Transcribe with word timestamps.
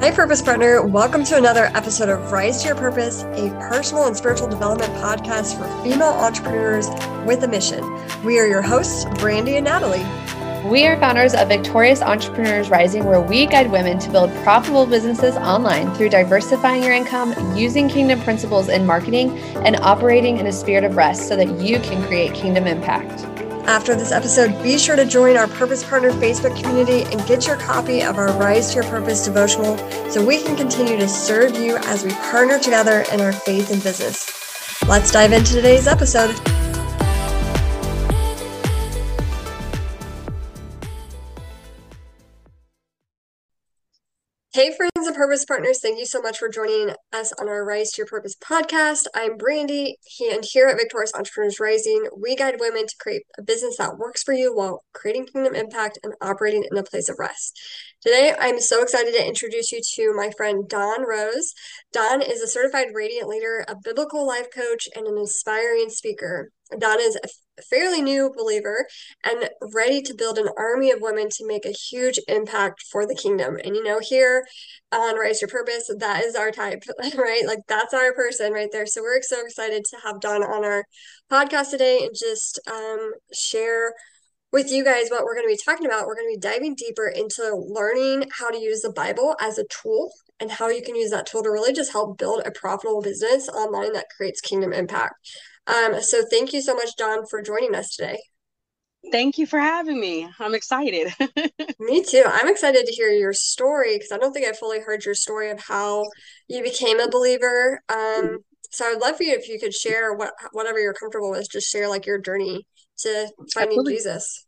Hi, 0.00 0.12
Purpose 0.12 0.40
Partner. 0.40 0.86
Welcome 0.86 1.24
to 1.24 1.36
another 1.36 1.72
episode 1.74 2.08
of 2.08 2.30
Rise 2.30 2.62
to 2.62 2.68
Your 2.68 2.76
Purpose, 2.76 3.24
a 3.32 3.50
personal 3.68 4.06
and 4.06 4.16
spiritual 4.16 4.46
development 4.46 4.92
podcast 4.94 5.58
for 5.58 5.66
female 5.82 6.10
entrepreneurs 6.10 6.86
with 7.26 7.42
a 7.42 7.48
mission. 7.48 7.82
We 8.22 8.38
are 8.38 8.46
your 8.46 8.62
hosts, 8.62 9.06
Brandie 9.18 9.56
and 9.56 9.64
Natalie. 9.64 10.06
We 10.70 10.86
are 10.86 10.96
founders 11.00 11.34
of 11.34 11.48
Victorious 11.48 12.00
Entrepreneurs 12.00 12.70
Rising, 12.70 13.06
where 13.06 13.20
we 13.20 13.46
guide 13.46 13.72
women 13.72 13.98
to 13.98 14.10
build 14.10 14.32
profitable 14.44 14.86
businesses 14.86 15.34
online 15.34 15.92
through 15.94 16.10
diversifying 16.10 16.84
your 16.84 16.92
income, 16.92 17.34
using 17.56 17.88
kingdom 17.88 18.20
principles 18.20 18.68
in 18.68 18.86
marketing, 18.86 19.36
and 19.64 19.74
operating 19.76 20.38
in 20.38 20.46
a 20.46 20.52
spirit 20.52 20.84
of 20.84 20.96
rest 20.96 21.26
so 21.26 21.34
that 21.34 21.60
you 21.60 21.80
can 21.80 22.00
create 22.04 22.34
kingdom 22.34 22.68
impact. 22.68 23.37
After 23.68 23.94
this 23.94 24.12
episode, 24.12 24.62
be 24.62 24.78
sure 24.78 24.96
to 24.96 25.04
join 25.04 25.36
our 25.36 25.46
Purpose 25.46 25.84
Partner 25.84 26.10
Facebook 26.12 26.58
community 26.58 27.02
and 27.12 27.24
get 27.26 27.46
your 27.46 27.56
copy 27.56 28.02
of 28.02 28.16
our 28.16 28.32
Rise 28.32 28.70
to 28.70 28.76
Your 28.76 28.84
Purpose 28.84 29.26
devotional 29.26 29.76
so 30.10 30.24
we 30.24 30.42
can 30.42 30.56
continue 30.56 30.96
to 30.96 31.06
serve 31.06 31.54
you 31.54 31.76
as 31.76 32.02
we 32.02 32.10
partner 32.12 32.58
together 32.58 33.04
in 33.12 33.20
our 33.20 33.30
faith 33.30 33.70
and 33.70 33.82
business. 33.82 34.26
Let's 34.88 35.10
dive 35.10 35.32
into 35.32 35.52
today's 35.52 35.86
episode. 35.86 36.34
Hey, 44.58 44.74
friends 44.74 45.06
and 45.06 45.14
purpose 45.14 45.44
partners, 45.44 45.78
thank 45.80 46.00
you 46.00 46.04
so 46.04 46.20
much 46.20 46.36
for 46.36 46.48
joining 46.48 46.92
us 47.12 47.32
on 47.34 47.48
our 47.48 47.64
Rise 47.64 47.92
to 47.92 47.98
Your 47.98 48.08
Purpose 48.08 48.34
podcast. 48.34 49.06
I'm 49.14 49.36
Brandie, 49.36 49.98
and 50.32 50.44
here 50.44 50.66
at 50.66 50.76
Victorious 50.76 51.14
Entrepreneurs 51.14 51.60
Rising, 51.60 52.08
we 52.20 52.34
guide 52.34 52.56
women 52.58 52.88
to 52.88 52.94
create 52.98 53.22
a 53.38 53.42
business 53.42 53.76
that 53.76 53.98
works 53.98 54.24
for 54.24 54.34
you 54.34 54.52
while 54.52 54.82
creating 54.92 55.26
kingdom 55.26 55.54
impact 55.54 56.00
and 56.02 56.12
operating 56.20 56.64
in 56.68 56.76
a 56.76 56.82
place 56.82 57.08
of 57.08 57.20
rest. 57.20 57.56
Today, 58.00 58.34
I'm 58.36 58.58
so 58.58 58.82
excited 58.82 59.14
to 59.14 59.24
introduce 59.24 59.70
you 59.70 59.80
to 59.94 60.12
my 60.16 60.32
friend 60.36 60.68
Dawn 60.68 61.06
Rose. 61.08 61.54
Dawn 61.92 62.20
is 62.20 62.40
a 62.40 62.48
certified 62.48 62.88
radiant 62.92 63.28
leader, 63.28 63.64
a 63.68 63.76
biblical 63.80 64.26
life 64.26 64.48
coach, 64.52 64.88
and 64.96 65.06
an 65.06 65.18
inspiring 65.18 65.88
speaker. 65.88 66.50
Dawn 66.76 67.00
is 67.00 67.16
a 67.16 67.62
fairly 67.62 68.02
new 68.02 68.32
believer 68.36 68.86
and 69.24 69.48
ready 69.74 70.02
to 70.02 70.14
build 70.14 70.38
an 70.38 70.48
army 70.56 70.90
of 70.90 71.00
women 71.00 71.28
to 71.30 71.46
make 71.46 71.64
a 71.64 71.72
huge 71.72 72.18
impact 72.28 72.82
for 72.90 73.06
the 73.06 73.14
kingdom. 73.14 73.58
And 73.64 73.74
you 73.74 73.82
know, 73.82 74.00
here 74.00 74.46
on 74.92 75.18
Rise 75.18 75.40
Your 75.40 75.48
Purpose, 75.48 75.90
that 75.98 76.24
is 76.24 76.34
our 76.34 76.50
type, 76.50 76.84
right? 77.16 77.42
Like 77.46 77.60
that's 77.68 77.94
our 77.94 78.12
person 78.12 78.52
right 78.52 78.70
there. 78.70 78.86
So 78.86 79.02
we're 79.02 79.22
so 79.22 79.44
excited 79.44 79.84
to 79.86 79.96
have 80.04 80.20
Donna 80.20 80.46
on 80.46 80.64
our 80.64 80.84
podcast 81.30 81.70
today 81.70 82.00
and 82.02 82.14
just 82.14 82.60
um, 82.70 83.12
share 83.32 83.94
with 84.52 84.70
you 84.70 84.82
guys 84.84 85.08
what 85.10 85.24
we're 85.24 85.34
going 85.34 85.46
to 85.46 85.54
be 85.54 85.60
talking 85.62 85.86
about. 85.86 86.06
We're 86.06 86.14
going 86.14 86.32
to 86.32 86.40
be 86.40 86.40
diving 86.40 86.74
deeper 86.74 87.08
into 87.08 87.54
learning 87.54 88.28
how 88.38 88.50
to 88.50 88.58
use 88.58 88.80
the 88.80 88.92
Bible 88.92 89.36
as 89.40 89.58
a 89.58 89.64
tool 89.64 90.10
and 90.40 90.50
how 90.50 90.68
you 90.68 90.82
can 90.82 90.94
use 90.94 91.10
that 91.10 91.26
tool 91.26 91.42
to 91.42 91.50
really 91.50 91.72
just 91.72 91.92
help 91.92 92.18
build 92.18 92.42
a 92.44 92.50
profitable 92.50 93.02
business 93.02 93.48
online 93.48 93.92
that 93.92 94.06
creates 94.16 94.40
kingdom 94.40 94.72
impact. 94.72 95.14
Um, 95.68 96.00
so 96.00 96.22
thank 96.30 96.52
you 96.52 96.62
so 96.62 96.74
much, 96.74 96.96
Dawn, 96.96 97.26
for 97.26 97.42
joining 97.42 97.74
us 97.74 97.94
today. 97.94 98.18
Thank 99.12 99.38
you 99.38 99.46
for 99.46 99.60
having 99.60 100.00
me. 100.00 100.28
I'm 100.38 100.54
excited. 100.54 101.12
me 101.78 102.02
too. 102.02 102.24
I'm 102.26 102.48
excited 102.48 102.84
to 102.84 102.92
hear 102.92 103.10
your 103.10 103.32
story 103.32 103.96
because 103.96 104.12
I 104.12 104.18
don't 104.18 104.32
think 104.32 104.46
I 104.46 104.52
fully 104.52 104.80
heard 104.80 105.04
your 105.04 105.14
story 105.14 105.50
of 105.50 105.60
how 105.60 106.04
you 106.48 106.62
became 106.62 106.98
a 106.98 107.08
believer. 107.08 107.80
Um, 107.88 108.38
so 108.70 108.86
I 108.86 108.90
would 108.92 109.00
love 109.00 109.16
for 109.16 109.22
you 109.22 109.34
if 109.34 109.48
you 109.48 109.58
could 109.60 109.72
share 109.72 110.14
what 110.14 110.32
whatever 110.52 110.80
you're 110.80 110.94
comfortable 110.94 111.30
with, 111.30 111.50
just 111.50 111.70
share 111.70 111.88
like 111.88 112.06
your 112.06 112.18
journey 112.18 112.66
to 112.98 113.28
finding 113.54 113.78
Absolutely. 113.78 113.94
Jesus. 113.94 114.46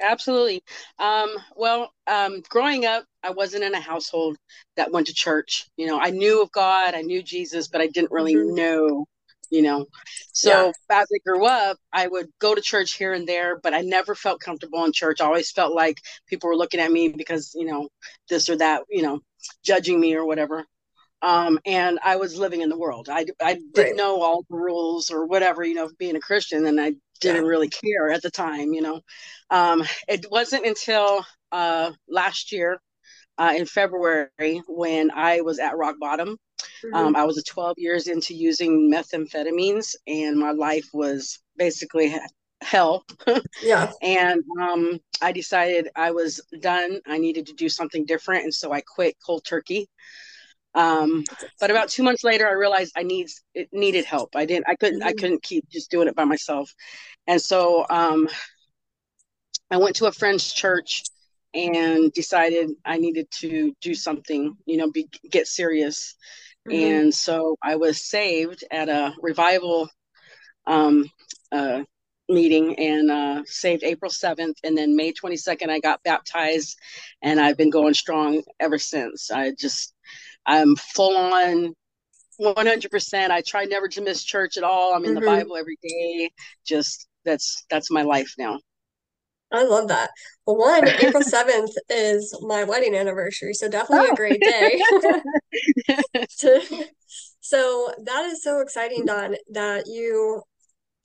Absolutely. 0.00 0.62
Um, 0.98 1.30
well, 1.56 1.90
um, 2.06 2.42
growing 2.50 2.84
up, 2.84 3.04
I 3.22 3.30
wasn't 3.30 3.64
in 3.64 3.72
a 3.72 3.80
household 3.80 4.36
that 4.76 4.92
went 4.92 5.06
to 5.06 5.14
church. 5.14 5.68
You 5.76 5.86
know, 5.86 5.98
I 5.98 6.10
knew 6.10 6.42
of 6.42 6.50
God, 6.52 6.94
I 6.94 7.00
knew 7.00 7.22
Jesus, 7.22 7.68
but 7.68 7.80
I 7.80 7.86
didn't 7.86 8.10
really 8.10 8.34
mm-hmm. 8.34 8.54
know 8.54 9.06
you 9.50 9.62
know. 9.62 9.86
So 10.32 10.66
yeah. 10.90 11.00
as 11.00 11.08
I 11.14 11.18
grew 11.26 11.46
up, 11.46 11.78
I 11.92 12.06
would 12.06 12.28
go 12.38 12.54
to 12.54 12.60
church 12.60 12.94
here 12.94 13.12
and 13.12 13.26
there, 13.26 13.58
but 13.58 13.74
I 13.74 13.80
never 13.80 14.14
felt 14.14 14.40
comfortable 14.40 14.84
in 14.84 14.92
church. 14.92 15.20
I 15.20 15.26
always 15.26 15.50
felt 15.50 15.74
like 15.74 16.00
people 16.28 16.48
were 16.48 16.56
looking 16.56 16.80
at 16.80 16.92
me 16.92 17.08
because, 17.08 17.52
you 17.54 17.66
know, 17.66 17.88
this 18.28 18.48
or 18.48 18.56
that, 18.56 18.82
you 18.90 19.02
know, 19.02 19.20
judging 19.64 20.00
me 20.00 20.14
or 20.14 20.24
whatever. 20.24 20.64
Um, 21.22 21.58
and 21.64 21.98
I 22.04 22.16
was 22.16 22.38
living 22.38 22.60
in 22.60 22.68
the 22.68 22.78
world. 22.78 23.08
I, 23.10 23.24
I 23.42 23.54
didn't 23.54 23.76
right. 23.76 23.96
know 23.96 24.22
all 24.22 24.44
the 24.48 24.56
rules 24.56 25.10
or 25.10 25.26
whatever, 25.26 25.64
you 25.64 25.74
know, 25.74 25.90
being 25.98 26.16
a 26.16 26.20
Christian, 26.20 26.66
and 26.66 26.80
I 26.80 26.94
didn't 27.20 27.44
yeah. 27.44 27.48
really 27.48 27.70
care 27.70 28.10
at 28.10 28.22
the 28.22 28.30
time, 28.30 28.74
you 28.74 28.82
know. 28.82 29.00
Um, 29.50 29.82
it 30.08 30.26
wasn't 30.30 30.66
until 30.66 31.24
uh, 31.52 31.92
last 32.08 32.52
year 32.52 32.78
uh, 33.38 33.54
in 33.56 33.66
February 33.66 34.62
when 34.66 35.10
I 35.10 35.40
was 35.40 35.58
at 35.58 35.76
rock 35.76 35.96
bottom 36.00 36.38
Mm-hmm. 36.84 36.94
Um, 36.94 37.16
I 37.16 37.24
was 37.24 37.42
12 37.42 37.78
years 37.78 38.06
into 38.06 38.34
using 38.34 38.90
methamphetamines, 38.90 39.94
and 40.06 40.38
my 40.38 40.52
life 40.52 40.88
was 40.92 41.38
basically 41.56 42.14
hell. 42.62 43.04
yeah. 43.62 43.92
And 44.02 44.42
um, 44.60 44.98
I 45.22 45.32
decided 45.32 45.88
I 45.96 46.10
was 46.10 46.40
done. 46.60 47.00
I 47.06 47.18
needed 47.18 47.46
to 47.46 47.54
do 47.54 47.68
something 47.68 48.04
different, 48.04 48.44
and 48.44 48.54
so 48.54 48.72
I 48.72 48.80
quit 48.82 49.16
cold 49.24 49.44
turkey. 49.44 49.88
Um, 50.74 51.24
but 51.58 51.70
about 51.70 51.88
two 51.88 52.02
months 52.02 52.22
later, 52.22 52.46
I 52.46 52.52
realized 52.52 52.92
I 52.96 53.02
need 53.02 53.28
it 53.54 53.68
needed 53.72 54.04
help. 54.04 54.36
I 54.36 54.44
didn't. 54.44 54.68
I 54.68 54.74
couldn't. 54.74 55.00
Mm-hmm. 55.00 55.08
I 55.08 55.12
couldn't 55.12 55.42
keep 55.42 55.68
just 55.70 55.90
doing 55.90 56.08
it 56.08 56.14
by 56.14 56.24
myself, 56.24 56.72
and 57.26 57.40
so 57.40 57.86
um, 57.88 58.28
I 59.70 59.78
went 59.78 59.96
to 59.96 60.06
a 60.06 60.12
friend's 60.12 60.52
church 60.52 61.04
and 61.56 62.12
decided 62.12 62.70
I 62.84 62.98
needed 62.98 63.30
to 63.40 63.74
do 63.80 63.94
something. 63.94 64.56
You 64.66 64.76
know, 64.76 64.90
be, 64.90 65.08
get 65.30 65.46
serious. 65.46 66.14
Mm-hmm. 66.68 66.84
And 66.84 67.14
so 67.14 67.56
I 67.62 67.76
was 67.76 68.04
saved 68.04 68.64
at 68.70 68.88
a 68.88 69.14
revival 69.20 69.88
um, 70.66 71.08
uh, 71.52 71.82
meeting 72.28 72.78
and 72.78 73.10
uh, 73.10 73.42
saved 73.46 73.84
April 73.84 74.10
7th. 74.10 74.54
And 74.64 74.76
then 74.76 74.96
May 74.96 75.12
22nd, 75.12 75.70
I 75.70 75.78
got 75.78 76.02
baptized 76.02 76.78
and 77.22 77.40
I've 77.40 77.56
been 77.56 77.70
going 77.70 77.94
strong 77.94 78.42
ever 78.58 78.78
since. 78.78 79.30
I 79.30 79.52
just, 79.58 79.94
I'm 80.44 80.76
full 80.76 81.16
on 81.16 81.74
100%. 82.40 83.30
I 83.30 83.40
try 83.42 83.64
never 83.64 83.88
to 83.88 84.02
miss 84.02 84.24
church 84.24 84.56
at 84.56 84.64
all. 84.64 84.94
I'm 84.94 85.04
in 85.04 85.12
mm-hmm. 85.14 85.20
the 85.20 85.26
Bible 85.26 85.56
every 85.56 85.78
day. 85.82 86.30
Just 86.66 87.06
that's, 87.24 87.64
that's 87.70 87.90
my 87.90 88.02
life 88.02 88.34
now. 88.38 88.58
I 89.52 89.64
love 89.64 89.88
that. 89.88 90.10
Well, 90.46 90.56
one, 90.56 90.88
April 90.88 91.22
7th 91.32 91.72
is 91.88 92.36
my 92.42 92.64
wedding 92.64 92.94
anniversary, 92.94 93.54
so 93.54 93.68
definitely 93.68 94.08
oh. 94.08 94.12
a 94.12 94.16
great 94.16 94.40
day. 94.40 94.80
so 97.40 97.92
that 98.04 98.24
is 98.26 98.42
so 98.42 98.60
exciting, 98.60 99.04
Dawn, 99.06 99.36
that 99.52 99.84
you, 99.86 100.42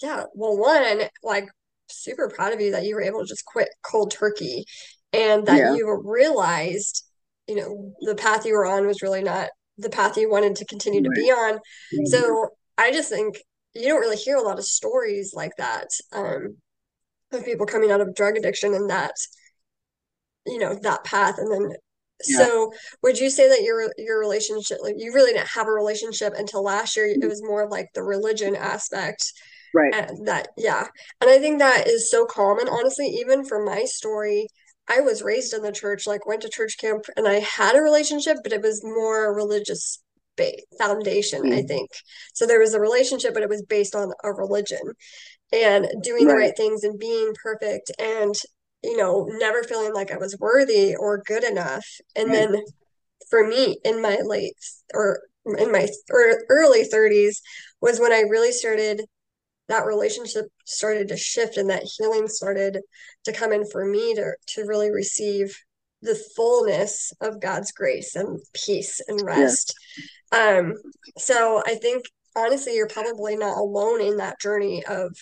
yeah, 0.02 0.24
well, 0.34 0.58
one, 0.58 1.04
like 1.24 1.48
super 1.90 2.30
proud 2.30 2.54
of 2.54 2.62
you 2.62 2.72
that 2.72 2.86
you 2.86 2.96
were 2.96 3.02
able 3.02 3.20
to 3.22 3.28
just 3.28 3.46
quit 3.46 3.70
cold 3.84 4.12
turkey 4.12 4.66
and 5.14 5.46
that 5.46 5.58
yeah. 5.58 5.76
you 5.76 6.02
realized, 6.04 7.04
you 7.48 7.56
know, 7.56 7.94
the 8.02 8.16
path 8.16 8.46
you 8.46 8.54
were 8.54 8.66
on 8.66 8.88
was 8.88 9.02
really 9.02 9.24
not 9.24 9.50
the 9.78 9.90
path 9.90 10.18
you 10.18 10.30
wanted 10.30 10.56
to 10.56 10.66
continue 10.66 11.02
right. 11.02 11.16
to 11.16 11.22
be 11.22 11.32
on. 11.32 11.60
So 12.06 12.50
I 12.78 12.92
just 12.92 13.10
think 13.10 13.42
you 13.74 13.88
don't 13.88 14.00
really 14.00 14.18
hear 14.18 14.38
a 14.38 14.42
lot 14.42 14.60
of 14.60 14.66
stories 14.66 15.34
like 15.36 15.52
that. 15.58 15.88
Um, 16.14 16.58
of 17.32 17.46
people 17.46 17.66
coming 17.66 17.92
out 17.92 18.02
of 18.02 18.16
drug 18.16 18.38
addiction 18.38 18.74
and 18.74 18.90
that 18.90 19.14
you 20.46 20.58
know 20.58 20.78
that 20.82 21.04
path. 21.04 21.38
And 21.38 21.52
then 21.52 21.72
yeah. 22.28 22.38
so 22.38 22.74
would 23.04 23.20
you 23.20 23.30
say 23.30 23.50
that 23.50 23.64
your 23.64 23.92
your 23.98 24.20
relationship 24.20 24.80
like 24.82 24.96
you 24.98 25.14
really 25.14 25.34
didn't 25.34 25.48
have 25.50 25.68
a 25.68 25.72
relationship 25.72 26.34
until 26.36 26.64
last 26.64 26.96
year. 26.96 27.08
It 27.08 27.28
was 27.28 27.44
more 27.44 27.70
like 27.70 27.90
the 27.94 28.04
religion 28.04 28.56
aspect. 28.56 29.34
Right. 29.74 29.94
And 29.94 30.28
that 30.28 30.50
yeah. 30.58 30.88
And 31.22 31.30
i 31.30 31.40
think 31.40 31.60
that 31.60 31.88
is 31.88 32.12
so 32.12 32.26
common 32.26 32.68
honestly 32.68 33.08
even 33.08 33.46
for 33.46 33.64
my 33.64 33.86
story 33.86 34.48
i 34.90 35.00
was 35.00 35.22
raised 35.22 35.54
in 35.54 35.62
the 35.62 35.72
church 35.72 36.06
like 36.06 36.26
went 36.26 36.42
to 36.42 36.50
church 36.50 36.78
camp 36.78 37.06
and 37.16 37.28
i 37.28 37.36
had 37.36 37.76
a 37.76 37.82
relationship 37.82 38.38
but 38.44 38.52
it 38.52 38.62
was 38.62 38.84
more 38.84 39.34
religious 39.34 40.02
foundation 40.78 41.44
mm. 41.44 41.54
i 41.54 41.62
think. 41.62 41.90
So 42.34 42.46
there 42.46 42.60
was 42.60 42.74
a 42.74 42.82
relationship 42.82 43.34
but 43.34 43.44
it 43.44 43.50
was 43.50 43.64
based 43.64 43.96
on 43.96 44.12
a 44.24 44.34
religion 44.34 44.82
and 45.52 45.88
doing 46.02 46.26
right. 46.26 46.34
the 46.34 46.38
right 46.38 46.58
things 46.58 46.84
and 46.84 47.00
being 47.00 47.34
perfect 47.42 47.92
and 48.00 48.36
you 48.84 48.98
know 48.98 49.28
never 49.38 49.64
feeling 49.64 49.94
like 49.94 50.12
i 50.12 50.18
was 50.18 50.38
worthy 50.40 50.96
or 50.96 51.22
good 51.26 51.44
enough 51.44 51.86
and 52.16 52.30
right. 52.30 52.50
then 52.50 52.64
for 53.30 53.48
me 53.48 53.78
in 53.84 54.02
my 54.02 54.18
late 54.24 54.56
or 54.94 55.20
in 55.58 55.72
my 55.72 55.88
or 56.12 56.44
early 56.50 56.84
30s 56.88 57.38
was 57.82 58.00
when 58.00 58.14
i 58.14 58.22
really 58.22 58.52
started 58.52 59.02
that 59.72 59.86
relationship 59.86 60.46
started 60.66 61.08
to 61.08 61.18
shift 61.18 61.58
and 61.58 61.70
that 61.70 61.88
healing 61.98 62.28
started 62.28 62.80
to 63.24 63.32
come 63.32 63.54
in 63.54 63.66
for 63.70 63.86
me 63.86 64.14
to 64.14 64.34
to 64.48 64.64
really 64.66 64.92
receive 64.92 65.56
the 66.02 66.20
fullness 66.36 67.14
of 67.22 67.40
God's 67.40 67.72
grace 67.72 68.16
and 68.16 68.40
peace 68.54 69.00
and 69.08 69.22
rest. 69.22 69.74
Yeah. 70.34 70.58
Um 70.60 70.74
so 71.18 71.62
I 71.66 71.76
think 71.76 72.06
honestly 72.36 72.76
you're 72.76 72.88
probably 72.88 73.36
not 73.36 73.58
alone 73.58 74.02
in 74.02 74.18
that 74.18 74.40
journey 74.40 74.84
of 74.86 75.16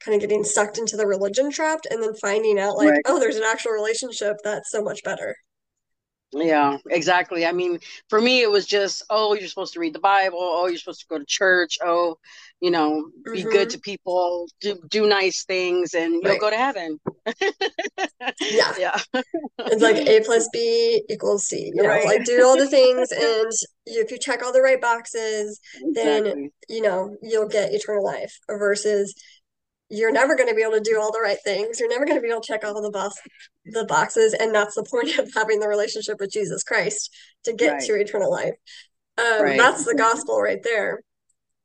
kind 0.00 0.14
of 0.14 0.20
getting 0.20 0.44
sucked 0.44 0.78
into 0.78 0.96
the 0.96 1.06
religion 1.06 1.50
trap 1.50 1.80
and 1.90 2.02
then 2.02 2.14
finding 2.14 2.58
out 2.58 2.76
like 2.76 2.90
right. 2.90 3.02
oh 3.06 3.18
there's 3.18 3.36
an 3.36 3.44
actual 3.44 3.72
relationship 3.72 4.36
that's 4.44 4.70
so 4.70 4.82
much 4.82 5.02
better 5.04 5.34
Yeah, 6.32 6.76
exactly. 6.90 7.46
I 7.46 7.52
mean, 7.52 7.78
for 8.08 8.20
me, 8.20 8.42
it 8.42 8.50
was 8.50 8.66
just, 8.66 9.04
oh, 9.10 9.34
you're 9.34 9.48
supposed 9.48 9.72
to 9.74 9.80
read 9.80 9.94
the 9.94 10.00
Bible. 10.00 10.40
Oh, 10.40 10.66
you're 10.66 10.76
supposed 10.76 11.00
to 11.00 11.06
go 11.08 11.18
to 11.18 11.24
church. 11.24 11.78
Oh, 11.82 12.18
you 12.60 12.70
know, 12.70 13.10
be 13.24 13.40
mm-hmm. 13.40 13.50
good 13.50 13.70
to 13.70 13.78
people, 13.78 14.48
do 14.60 14.78
do 14.88 15.06
nice 15.06 15.44
things, 15.44 15.92
and 15.92 16.22
you'll 16.22 16.38
go 16.38 16.48
to 16.48 16.56
heaven. 16.56 16.98
yeah, 18.40 18.72
yeah. 18.78 18.98
it's 19.58 19.82
like 19.82 19.96
A 19.96 20.20
plus 20.24 20.48
B 20.52 21.02
equals 21.10 21.46
C. 21.46 21.70
You 21.74 21.82
know, 21.82 21.88
right. 21.88 22.04
like 22.04 22.24
do 22.24 22.42
all 22.46 22.56
the 22.56 22.66
things, 22.66 23.12
and 23.12 23.52
if 23.84 24.10
you 24.10 24.18
check 24.18 24.42
all 24.42 24.54
the 24.54 24.62
right 24.62 24.80
boxes, 24.80 25.60
exactly. 25.74 26.30
then 26.30 26.50
you 26.68 26.80
know 26.80 27.14
you'll 27.20 27.48
get 27.48 27.74
eternal 27.74 28.04
life. 28.04 28.38
Versus 28.48 29.14
you're 29.88 30.12
never 30.12 30.34
going 30.34 30.48
to 30.48 30.54
be 30.54 30.62
able 30.62 30.72
to 30.72 30.80
do 30.80 31.00
all 31.00 31.12
the 31.12 31.20
right 31.20 31.38
things. 31.44 31.78
You're 31.78 31.88
never 31.88 32.04
going 32.04 32.16
to 32.16 32.22
be 32.22 32.28
able 32.28 32.40
to 32.40 32.46
check 32.46 32.64
all 32.64 32.80
the 32.80 32.90
box 32.90 33.16
the 33.66 33.84
boxes, 33.84 34.34
and 34.34 34.54
that's 34.54 34.74
the 34.74 34.84
point 34.84 35.18
of 35.18 35.32
having 35.34 35.60
the 35.60 35.68
relationship 35.68 36.20
with 36.20 36.30
Jesus 36.30 36.62
Christ 36.62 37.10
to 37.44 37.52
get 37.52 37.72
right. 37.72 37.82
to 37.82 37.94
eternal 37.94 38.30
life. 38.30 38.54
Um, 39.18 39.42
right. 39.42 39.58
That's 39.58 39.84
the 39.84 39.94
gospel 39.94 40.40
right 40.40 40.62
there. 40.62 41.00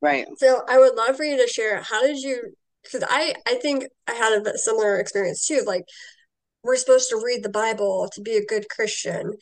Right. 0.01 0.25
So 0.38 0.63
I 0.68 0.79
would 0.79 0.95
love 0.95 1.18
for 1.18 1.23
you 1.23 1.38
to 1.38 1.47
share. 1.47 1.81
How 1.81 2.01
did 2.01 2.18
you? 2.18 2.53
Because 2.83 3.03
I 3.07 3.35
I 3.47 3.56
think 3.56 3.85
I 4.07 4.13
had 4.13 4.45
a 4.45 4.57
similar 4.57 4.97
experience 4.97 5.45
too. 5.45 5.62
Like 5.65 5.83
we're 6.63 6.75
supposed 6.77 7.09
to 7.09 7.21
read 7.23 7.44
the 7.44 7.50
Bible 7.50 8.09
to 8.13 8.21
be 8.21 8.35
a 8.35 8.45
good 8.45 8.68
Christian, 8.69 9.33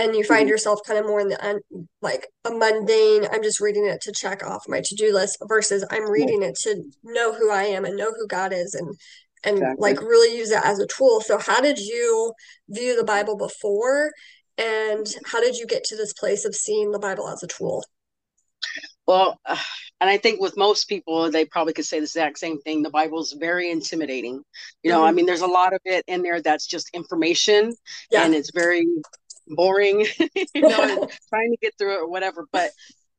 and 0.00 0.16
you 0.16 0.24
find 0.24 0.42
mm-hmm. 0.42 0.48
yourself 0.48 0.80
kind 0.86 0.98
of 0.98 1.06
more 1.06 1.20
in 1.20 1.28
the 1.28 1.60
like 2.00 2.26
a 2.44 2.50
mundane 2.50 3.26
i'm 3.32 3.42
just 3.42 3.60
reading 3.60 3.86
it 3.86 4.00
to 4.00 4.12
check 4.12 4.44
off 4.44 4.64
my 4.68 4.80
to-do 4.80 5.12
list 5.12 5.38
versus 5.46 5.84
i'm 5.90 6.10
reading 6.10 6.42
it 6.42 6.56
to 6.56 6.82
know 7.04 7.34
who 7.34 7.50
i 7.50 7.62
am 7.62 7.84
and 7.84 7.96
know 7.96 8.12
who 8.16 8.26
god 8.26 8.52
is 8.52 8.74
and 8.74 8.96
and 9.44 9.58
exactly. 9.58 9.80
like 9.80 10.00
really 10.00 10.36
use 10.36 10.50
it 10.50 10.62
as 10.64 10.78
a 10.78 10.86
tool 10.86 11.20
so 11.20 11.38
how 11.38 11.60
did 11.60 11.78
you 11.78 12.32
view 12.68 12.96
the 12.96 13.04
bible 13.04 13.36
before 13.36 14.10
and 14.58 15.06
how 15.26 15.40
did 15.40 15.56
you 15.56 15.66
get 15.66 15.84
to 15.84 15.96
this 15.96 16.12
place 16.12 16.44
of 16.44 16.54
seeing 16.54 16.90
the 16.90 16.98
bible 16.98 17.28
as 17.28 17.42
a 17.42 17.46
tool 17.46 17.84
well 19.06 19.38
and 19.46 20.10
i 20.10 20.16
think 20.16 20.40
with 20.40 20.56
most 20.56 20.88
people 20.88 21.30
they 21.30 21.44
probably 21.44 21.72
could 21.72 21.84
say 21.84 21.98
the 21.98 22.04
exact 22.04 22.38
same 22.38 22.60
thing 22.60 22.82
the 22.82 22.90
bible's 22.90 23.32
very 23.32 23.70
intimidating 23.70 24.42
you 24.82 24.90
know 24.90 24.98
mm-hmm. 24.98 25.08
i 25.08 25.12
mean 25.12 25.26
there's 25.26 25.40
a 25.40 25.46
lot 25.46 25.72
of 25.72 25.80
it 25.84 26.04
in 26.06 26.22
there 26.22 26.40
that's 26.42 26.66
just 26.66 26.90
information 26.94 27.72
yeah. 28.10 28.24
and 28.24 28.34
it's 28.34 28.50
very 28.52 28.86
boring, 29.54 30.06
you 30.54 30.62
know, 30.62 31.08
trying 31.28 31.50
to 31.50 31.58
get 31.60 31.74
through 31.78 31.94
it 31.94 32.00
or 32.00 32.08
whatever. 32.08 32.46
But 32.52 32.70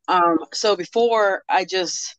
um, 0.07 0.39
so 0.53 0.75
before 0.75 1.43
I 1.47 1.65
just, 1.65 2.17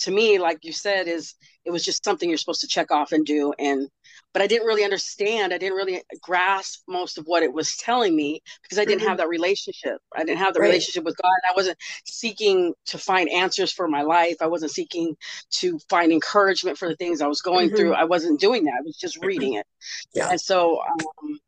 to 0.00 0.10
me, 0.10 0.38
like 0.38 0.58
you 0.62 0.72
said, 0.72 1.08
is 1.08 1.34
it 1.64 1.72
was 1.72 1.82
just 1.82 2.04
something 2.04 2.28
you're 2.28 2.38
supposed 2.38 2.60
to 2.60 2.68
check 2.68 2.90
off 2.92 3.12
and 3.12 3.26
do. 3.26 3.52
And, 3.58 3.88
but 4.32 4.40
I 4.40 4.46
didn't 4.46 4.66
really 4.66 4.84
understand. 4.84 5.52
I 5.52 5.58
didn't 5.58 5.76
really 5.76 6.02
grasp 6.22 6.82
most 6.86 7.18
of 7.18 7.24
what 7.24 7.42
it 7.42 7.52
was 7.52 7.76
telling 7.76 8.14
me 8.14 8.40
because 8.62 8.78
I 8.78 8.84
didn't 8.84 9.00
mm-hmm. 9.00 9.08
have 9.08 9.18
that 9.18 9.28
relationship. 9.28 9.98
I 10.14 10.22
didn't 10.22 10.38
have 10.38 10.54
the 10.54 10.60
right. 10.60 10.68
relationship 10.68 11.04
with 11.04 11.16
God. 11.20 11.32
I 11.48 11.54
wasn't 11.56 11.78
seeking 12.04 12.74
to 12.86 12.98
find 12.98 13.28
answers 13.30 13.72
for 13.72 13.88
my 13.88 14.02
life. 14.02 14.36
I 14.40 14.46
wasn't 14.46 14.70
seeking 14.70 15.16
to 15.52 15.78
find 15.88 16.12
encouragement 16.12 16.78
for 16.78 16.88
the 16.88 16.96
things 16.96 17.20
I 17.20 17.26
was 17.26 17.40
going 17.40 17.68
mm-hmm. 17.68 17.76
through. 17.76 17.94
I 17.94 18.04
wasn't 18.04 18.38
doing 18.38 18.64
that. 18.64 18.74
I 18.78 18.82
was 18.84 18.96
just 18.96 19.18
reading 19.24 19.54
it. 19.54 19.66
Yeah. 20.14 20.30
And 20.30 20.40
so, 20.40 20.80
um, 20.80 21.38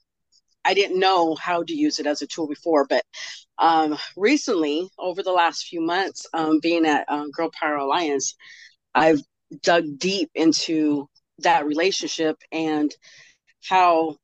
I 0.68 0.74
didn't 0.74 1.00
know 1.00 1.34
how 1.34 1.62
to 1.62 1.74
use 1.74 1.98
it 1.98 2.06
as 2.06 2.20
a 2.20 2.26
tool 2.26 2.46
before, 2.46 2.84
but 2.84 3.02
um, 3.56 3.96
recently, 4.18 4.86
over 4.98 5.22
the 5.22 5.32
last 5.32 5.66
few 5.66 5.80
months, 5.80 6.26
um, 6.34 6.60
being 6.60 6.84
at 6.84 7.06
um, 7.08 7.30
Girl 7.30 7.50
Power 7.58 7.76
Alliance, 7.76 8.34
I've 8.94 9.22
dug 9.62 9.84
deep 9.96 10.30
into 10.34 11.08
that 11.38 11.64
relationship 11.64 12.36
and 12.52 12.94
how 13.64 14.16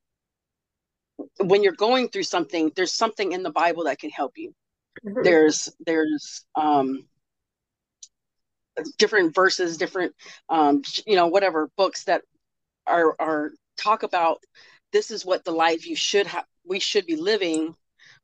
when 1.39 1.63
you're 1.63 1.73
going 1.73 2.11
through 2.11 2.25
something, 2.25 2.71
there's 2.77 2.93
something 2.93 3.33
in 3.33 3.43
the 3.43 3.51
Bible 3.51 3.85
that 3.85 3.99
can 3.99 4.11
help 4.11 4.33
you. 4.37 4.53
Mm-hmm. 5.03 5.23
There's 5.23 5.71
there's 5.87 6.45
um, 6.55 7.07
different 8.99 9.35
verses, 9.35 9.79
different 9.79 10.15
um, 10.51 10.83
you 11.07 11.17
know 11.17 11.29
whatever 11.29 11.71
books 11.79 12.05
that 12.05 12.21
are 12.87 13.17
are 13.19 13.53
talk 13.79 14.03
about 14.03 14.43
this 14.95 15.11
is 15.11 15.27
what 15.27 15.45
the 15.45 15.51
life 15.51 15.87
you 15.87 15.97
should 15.97 16.27
have 16.27 16.45
we 16.65 16.79
should 16.81 17.05
be 17.05 17.17
living 17.17 17.75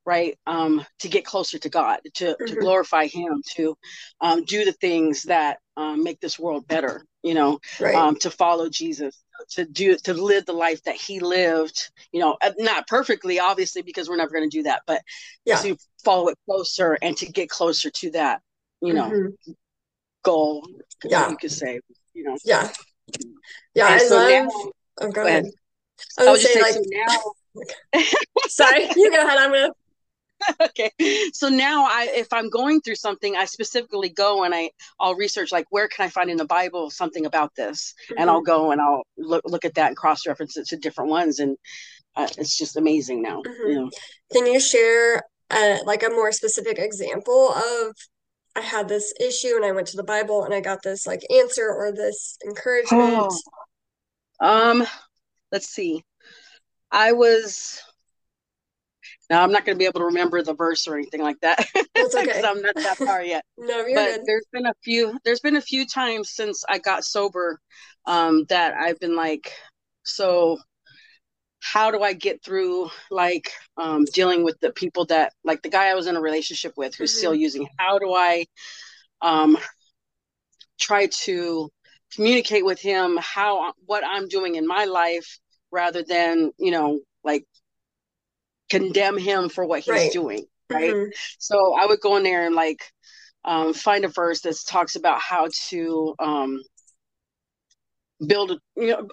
right 0.06 0.38
um 0.46 0.84
to 0.98 1.08
get 1.08 1.26
closer 1.26 1.58
to 1.58 1.68
god 1.68 1.98
to, 2.14 2.26
mm-hmm. 2.26 2.46
to 2.46 2.54
glorify 2.60 3.06
him 3.06 3.42
to 3.44 3.76
um, 4.22 4.44
do 4.44 4.64
the 4.64 4.72
things 4.72 5.24
that 5.24 5.58
um, 5.76 6.02
make 6.02 6.20
this 6.20 6.38
world 6.38 6.66
better 6.66 7.04
you 7.22 7.34
know 7.34 7.58
right. 7.80 7.94
um, 7.94 8.16
to 8.16 8.30
follow 8.30 8.70
jesus 8.70 9.22
to 9.50 9.64
do 9.64 9.96
to 9.96 10.14
live 10.14 10.46
the 10.46 10.52
life 10.52 10.82
that 10.84 10.94
he 10.94 11.20
lived 11.20 11.90
you 12.12 12.20
know 12.20 12.36
uh, 12.40 12.52
not 12.58 12.86
perfectly 12.86 13.38
obviously 13.38 13.82
because 13.82 14.08
we're 14.08 14.16
never 14.16 14.32
going 14.32 14.48
to 14.48 14.56
do 14.56 14.62
that 14.62 14.82
but 14.86 15.02
yeah. 15.44 15.56
to 15.56 15.76
follow 16.04 16.28
it 16.28 16.38
closer 16.48 16.96
and 17.02 17.16
to 17.16 17.26
get 17.26 17.50
closer 17.50 17.90
to 17.90 18.10
that 18.10 18.40
you 18.80 18.94
know 18.94 19.10
mm-hmm. 19.10 19.52
goal 20.22 20.66
yeah 21.04 21.28
you 21.28 21.36
could 21.36 21.52
say 21.52 21.80
you 22.14 22.22
know 22.22 22.36
yeah 22.44 22.70
yeah 23.74 23.86
and 23.86 23.94
i 23.94 23.98
so 23.98 24.16
love 24.16 24.30
now, 24.30 24.48
oh, 24.52 24.72
go, 25.06 25.10
go 25.10 25.26
ahead. 25.26 25.44
ahead. 25.44 25.52
I 26.18 26.22
was, 26.22 26.28
I 26.28 26.32
was 26.32 26.42
saying, 26.42 26.62
like, 26.62 26.76
now. 26.86 28.02
sorry, 28.48 28.88
you 28.96 29.10
go 29.10 29.24
ahead. 29.24 29.38
I'm 29.38 29.50
gonna. 29.50 29.72
okay 30.60 30.90
so 31.32 31.48
now 31.48 31.84
i 31.84 32.08
if 32.14 32.32
i'm 32.32 32.48
going 32.48 32.80
through 32.80 32.94
something 32.94 33.36
i 33.36 33.44
specifically 33.44 34.08
go 34.08 34.44
and 34.44 34.54
i 34.54 34.70
i'll 34.98 35.14
research 35.14 35.52
like 35.52 35.66
where 35.70 35.88
can 35.88 36.04
i 36.04 36.08
find 36.08 36.30
in 36.30 36.36
the 36.36 36.44
bible 36.44 36.90
something 36.90 37.26
about 37.26 37.54
this 37.56 37.94
mm-hmm. 38.04 38.20
and 38.20 38.30
i'll 38.30 38.40
go 38.40 38.70
and 38.72 38.80
i'll 38.80 39.02
look 39.18 39.42
look 39.44 39.64
at 39.64 39.74
that 39.74 39.88
and 39.88 39.96
cross 39.96 40.26
reference 40.26 40.56
it 40.56 40.66
to 40.66 40.76
different 40.76 41.10
ones 41.10 41.38
and 41.38 41.56
uh, 42.16 42.26
it's 42.38 42.56
just 42.56 42.76
amazing 42.76 43.22
now 43.22 43.42
mm-hmm. 43.42 43.68
you 43.68 43.74
know? 43.80 43.90
can 44.32 44.46
you 44.46 44.60
share 44.60 45.22
uh, 45.50 45.78
like 45.84 46.02
a 46.02 46.10
more 46.10 46.32
specific 46.32 46.78
example 46.78 47.50
of 47.50 47.94
i 48.56 48.60
had 48.60 48.88
this 48.88 49.12
issue 49.20 49.54
and 49.56 49.64
i 49.64 49.72
went 49.72 49.86
to 49.86 49.96
the 49.96 50.04
bible 50.04 50.44
and 50.44 50.54
i 50.54 50.60
got 50.60 50.82
this 50.82 51.06
like 51.06 51.22
answer 51.34 51.68
or 51.68 51.92
this 51.92 52.38
encouragement 52.46 53.32
oh. 54.40 54.70
um 54.70 54.86
let's 55.52 55.68
see. 55.68 56.02
I 56.90 57.12
was 57.12 57.80
now 59.30 59.44
I'm 59.44 59.52
not 59.52 59.64
going 59.64 59.76
to 59.76 59.78
be 59.78 59.86
able 59.86 60.00
to 60.00 60.06
remember 60.06 60.42
the 60.42 60.54
verse 60.54 60.88
or 60.88 60.96
anything 60.96 61.22
like 61.22 61.38
that 61.40 61.64
because 61.94 62.14
okay. 62.14 62.42
I'm 62.44 62.60
not 62.60 62.74
that 62.74 62.98
far 62.98 63.22
yet. 63.22 63.44
no, 63.58 63.86
you're 63.86 63.94
but 63.94 64.16
good. 64.16 64.20
there's 64.26 64.46
been 64.52 64.66
a 64.66 64.74
few. 64.82 65.18
There's 65.24 65.40
been 65.40 65.56
a 65.56 65.62
few 65.62 65.86
times 65.86 66.30
since 66.30 66.64
I 66.68 66.78
got 66.78 67.04
sober 67.04 67.60
um, 68.06 68.44
that 68.48 68.74
I've 68.74 68.98
been 68.98 69.14
like, 69.14 69.52
so 70.02 70.58
how 71.62 71.90
do 71.90 72.02
I 72.02 72.12
get 72.12 72.42
through 72.42 72.90
like 73.10 73.52
um, 73.76 74.04
dealing 74.12 74.42
with 74.42 74.58
the 74.60 74.72
people 74.72 75.04
that 75.06 75.32
like 75.44 75.62
the 75.62 75.68
guy 75.68 75.88
I 75.88 75.94
was 75.94 76.08
in 76.08 76.16
a 76.16 76.20
relationship 76.20 76.72
with 76.76 76.94
who's 76.96 77.12
mm-hmm. 77.12 77.18
still 77.18 77.34
using? 77.34 77.68
How 77.78 77.98
do 77.98 78.12
I 78.12 78.46
um, 79.22 79.56
try 80.80 81.08
to 81.22 81.70
communicate 82.14 82.64
with 82.64 82.80
him 82.80 83.18
how 83.20 83.72
what 83.86 84.04
I'm 84.04 84.28
doing 84.28 84.56
in 84.56 84.66
my 84.66 84.84
life 84.84 85.38
rather 85.70 86.02
than 86.02 86.50
you 86.58 86.70
know 86.70 87.00
like 87.24 87.44
condemn 88.68 89.18
him 89.18 89.48
for 89.48 89.64
what 89.64 89.80
he's 89.80 89.88
right. 89.88 90.12
doing 90.12 90.44
right 90.70 90.92
mm-hmm. 90.92 91.10
so 91.38 91.74
I 91.78 91.86
would 91.86 92.00
go 92.00 92.16
in 92.16 92.22
there 92.22 92.46
and 92.46 92.54
like 92.54 92.82
um, 93.44 93.72
find 93.72 94.04
a 94.04 94.08
verse 94.08 94.42
that 94.42 94.56
talks 94.68 94.96
about 94.96 95.20
how 95.20 95.48
to 95.68 96.14
um, 96.18 96.60
build 98.26 98.50
a, 98.50 98.58
you 98.76 98.88
know 98.88 99.08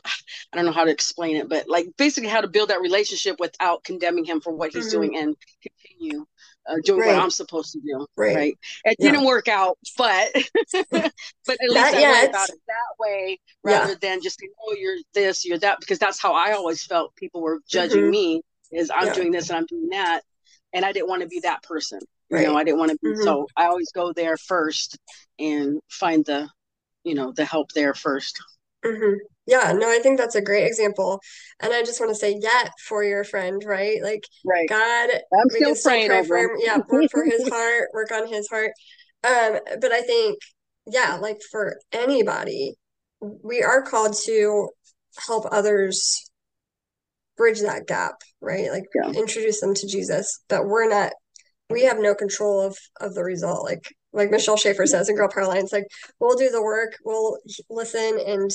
i 0.52 0.58
don't 0.58 0.66
know 0.66 0.72
how 0.72 0.84
to 0.84 0.92
explain 0.92 1.38
it 1.38 1.48
but 1.48 1.68
like 1.68 1.88
basically 1.98 2.30
how 2.30 2.42
to 2.42 2.48
build 2.48 2.70
that 2.70 2.82
relationship 2.82 3.38
without 3.40 3.84
condemning 3.84 4.26
him 4.26 4.42
for 4.42 4.54
what 4.54 4.74
he's 4.74 4.88
mm-hmm. 4.88 5.02
doing 5.02 5.18
and 5.18 5.36
continue 5.62 6.26
uh, 6.68 6.76
doing 6.84 7.00
right. 7.02 7.08
what 7.16 7.24
i'm 7.24 7.30
supposed 7.30 7.72
to 7.72 7.80
do 7.80 8.06
right, 8.16 8.36
right? 8.36 8.58
it 8.86 8.96
yeah. 9.00 9.12
didn't 9.12 9.26
work 9.26 9.48
out 9.48 9.78
but 9.98 10.30
but 10.92 10.94
at 10.94 11.70
least 11.70 11.96
i 11.96 12.00
yeah, 12.00 12.12
went 12.12 12.30
about 12.30 12.50
it 12.50 12.60
that 12.68 12.96
way 13.00 13.40
rather 13.64 13.92
yeah. 13.92 13.98
than 14.02 14.22
just 14.22 14.40
saying 14.40 14.52
oh 14.64 14.76
you're 14.78 14.98
this 15.14 15.46
you're 15.46 15.58
that 15.58 15.80
because 15.80 16.00
that's 16.00 16.22
how 16.22 16.34
i 16.34 16.54
always 16.54 16.84
felt 16.84 17.16
people 17.16 17.42
were 17.42 17.60
judging 17.70 18.04
mm-hmm. 18.04 18.12
me 18.12 18.42
is 18.72 18.92
i'm 18.94 19.14
doing 19.14 19.32
this 19.32 19.50
and 19.50 19.58
i'm 19.58 19.66
doing 19.66 19.90
that 19.90 20.22
and 20.74 20.86
i 20.86 20.92
didn't 20.92 21.08
want 21.08 21.22
to 21.22 21.28
be 21.28 21.40
that 21.40 21.62
person 21.64 22.00
you 22.30 22.42
know 22.42 22.58
i 22.58 22.64
didn't 22.64 22.80
want 22.80 22.92
to 22.92 22.98
be 23.02 23.10
mm-hmm. 23.10 23.24
so 23.24 23.48
i 23.56 23.66
always 23.66 23.92
go 23.92 24.12
there 24.14 24.38
first 24.38 24.98
and 25.40 25.80
find 25.90 26.26
the 26.26 26.50
you 27.04 27.16
know 27.16 27.32
the 27.32 27.46
help 27.46 27.72
there 27.72 27.94
first 27.94 28.42
Mm-hmm. 28.86 29.16
Yeah, 29.46 29.72
no, 29.72 29.90
I 29.90 30.00
think 30.00 30.18
that's 30.18 30.36
a 30.36 30.42
great 30.42 30.66
example. 30.66 31.22
And 31.62 31.74
I 31.74 31.82
just 31.82 32.00
want 32.00 32.12
to 32.12 32.16
say, 32.16 32.38
yet 32.40 32.72
for 32.86 33.04
your 33.04 33.24
friend, 33.24 33.64
right? 33.66 34.04
Like, 34.04 34.24
right. 34.46 34.68
God, 34.68 35.10
I'm 35.10 35.50
still 35.50 35.76
praying 35.82 36.10
pray 36.10 36.24
for 36.24 36.38
him. 36.38 36.50
Yeah, 36.60 36.78
work 36.90 37.10
for 37.10 37.24
his 37.24 37.48
heart, 37.52 37.90
work 37.94 38.12
on 38.12 38.28
his 38.28 38.48
heart. 38.50 38.72
Um, 39.24 39.60
but 39.80 39.92
I 39.92 40.02
think, 40.02 40.40
yeah, 40.86 41.18
like 41.22 41.38
for 41.50 41.78
anybody, 41.94 42.76
we 43.22 43.64
are 43.64 43.82
called 43.82 44.16
to 44.26 44.70
help 45.26 45.46
others 45.52 46.30
bridge 47.38 47.62
that 47.62 47.88
gap, 47.88 48.16
right? 48.42 48.70
Like, 48.70 48.86
yeah. 48.94 49.12
introduce 49.12 49.62
them 49.62 49.74
to 49.74 49.88
Jesus. 49.88 50.42
But 50.50 50.66
we're 50.66 50.90
not, 50.90 51.14
we 51.70 51.86
have 51.86 52.00
no 52.00 52.16
control 52.16 52.62
of 52.62 52.78
of 53.00 53.14
the 53.14 53.24
result. 53.24 53.64
Like, 53.64 53.84
like 54.18 54.32
Michelle 54.32 54.58
Schaefer 54.58 54.86
says 54.86 55.08
in 55.08 55.16
Girl 55.16 55.30
Power 55.34 55.44
Alliance, 55.44 55.72
like 55.72 55.86
we'll 56.20 56.36
do 56.36 56.50
the 56.50 56.62
work, 56.62 56.98
we'll 57.06 57.38
listen 57.70 58.20
and 58.26 58.52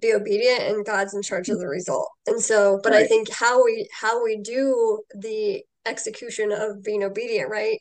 be 0.00 0.12
obedient, 0.12 0.62
and 0.62 0.84
God's 0.84 1.14
in 1.14 1.22
charge 1.22 1.48
of 1.48 1.58
the 1.58 1.66
result. 1.66 2.08
And 2.26 2.40
so, 2.40 2.78
but 2.82 2.92
right. 2.92 3.04
I 3.04 3.06
think 3.06 3.30
how 3.32 3.64
we 3.64 3.88
how 3.92 4.22
we 4.22 4.36
do 4.36 5.00
the 5.14 5.62
execution 5.86 6.52
of 6.52 6.82
being 6.82 7.02
obedient, 7.02 7.50
right? 7.50 7.78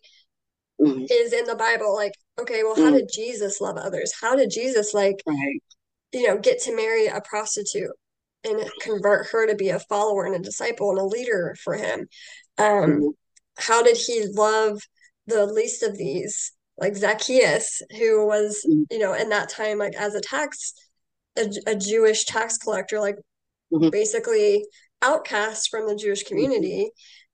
Mm-hmm. 0.80 1.06
Is 1.12 1.34
in 1.34 1.46
the 1.46 1.56
Bible. 1.56 1.94
Like, 1.94 2.14
okay, 2.40 2.64
well, 2.64 2.76
how 2.76 2.84
mm-hmm. 2.84 2.98
did 2.98 3.10
Jesus 3.14 3.62
love 3.62 3.78
others? 3.78 4.14
How 4.20 4.36
did 4.36 4.50
Jesus 4.50 4.94
like 4.94 5.22
right. 5.28 5.60
you 6.14 6.28
know, 6.28 6.38
get 6.38 6.62
to 6.64 6.76
marry 6.76 7.08
a 7.08 7.22
prostitute 7.22 7.92
and 8.44 8.60
convert 8.82 9.28
her 9.28 9.46
to 9.48 9.56
be 9.56 9.70
a 9.70 9.80
follower 9.80 10.26
and 10.26 10.36
a 10.36 10.40
disciple 10.40 10.90
and 10.92 11.00
a 11.00 11.04
leader 11.04 11.56
for 11.64 11.76
him? 11.76 12.08
Um, 12.58 12.68
mm-hmm. 12.68 13.08
how 13.58 13.84
did 13.84 13.98
he 13.98 14.26
love 14.34 14.82
the 15.28 15.46
least 15.46 15.84
of 15.84 15.98
these? 15.98 16.54
Like 16.78 16.96
Zacchaeus, 16.96 17.82
who 17.98 18.26
was, 18.26 18.66
mm-hmm. 18.68 18.84
you 18.90 19.00
know, 19.00 19.14
in 19.14 19.30
that 19.30 19.50
time, 19.50 19.78
like 19.78 19.96
as 19.96 20.16
a 20.16 20.22
tax 20.22 20.74
a, 21.38 21.50
a 21.68 21.76
Jewish 21.76 22.26
tax 22.26 22.58
collector, 22.58 23.00
like 23.00 23.18
mm-hmm. 23.72 23.90
basically 23.90 24.66
outcast 25.02 25.70
from 25.70 25.88
the 25.88 25.96
Jewish 25.96 26.24
community. 26.24 26.90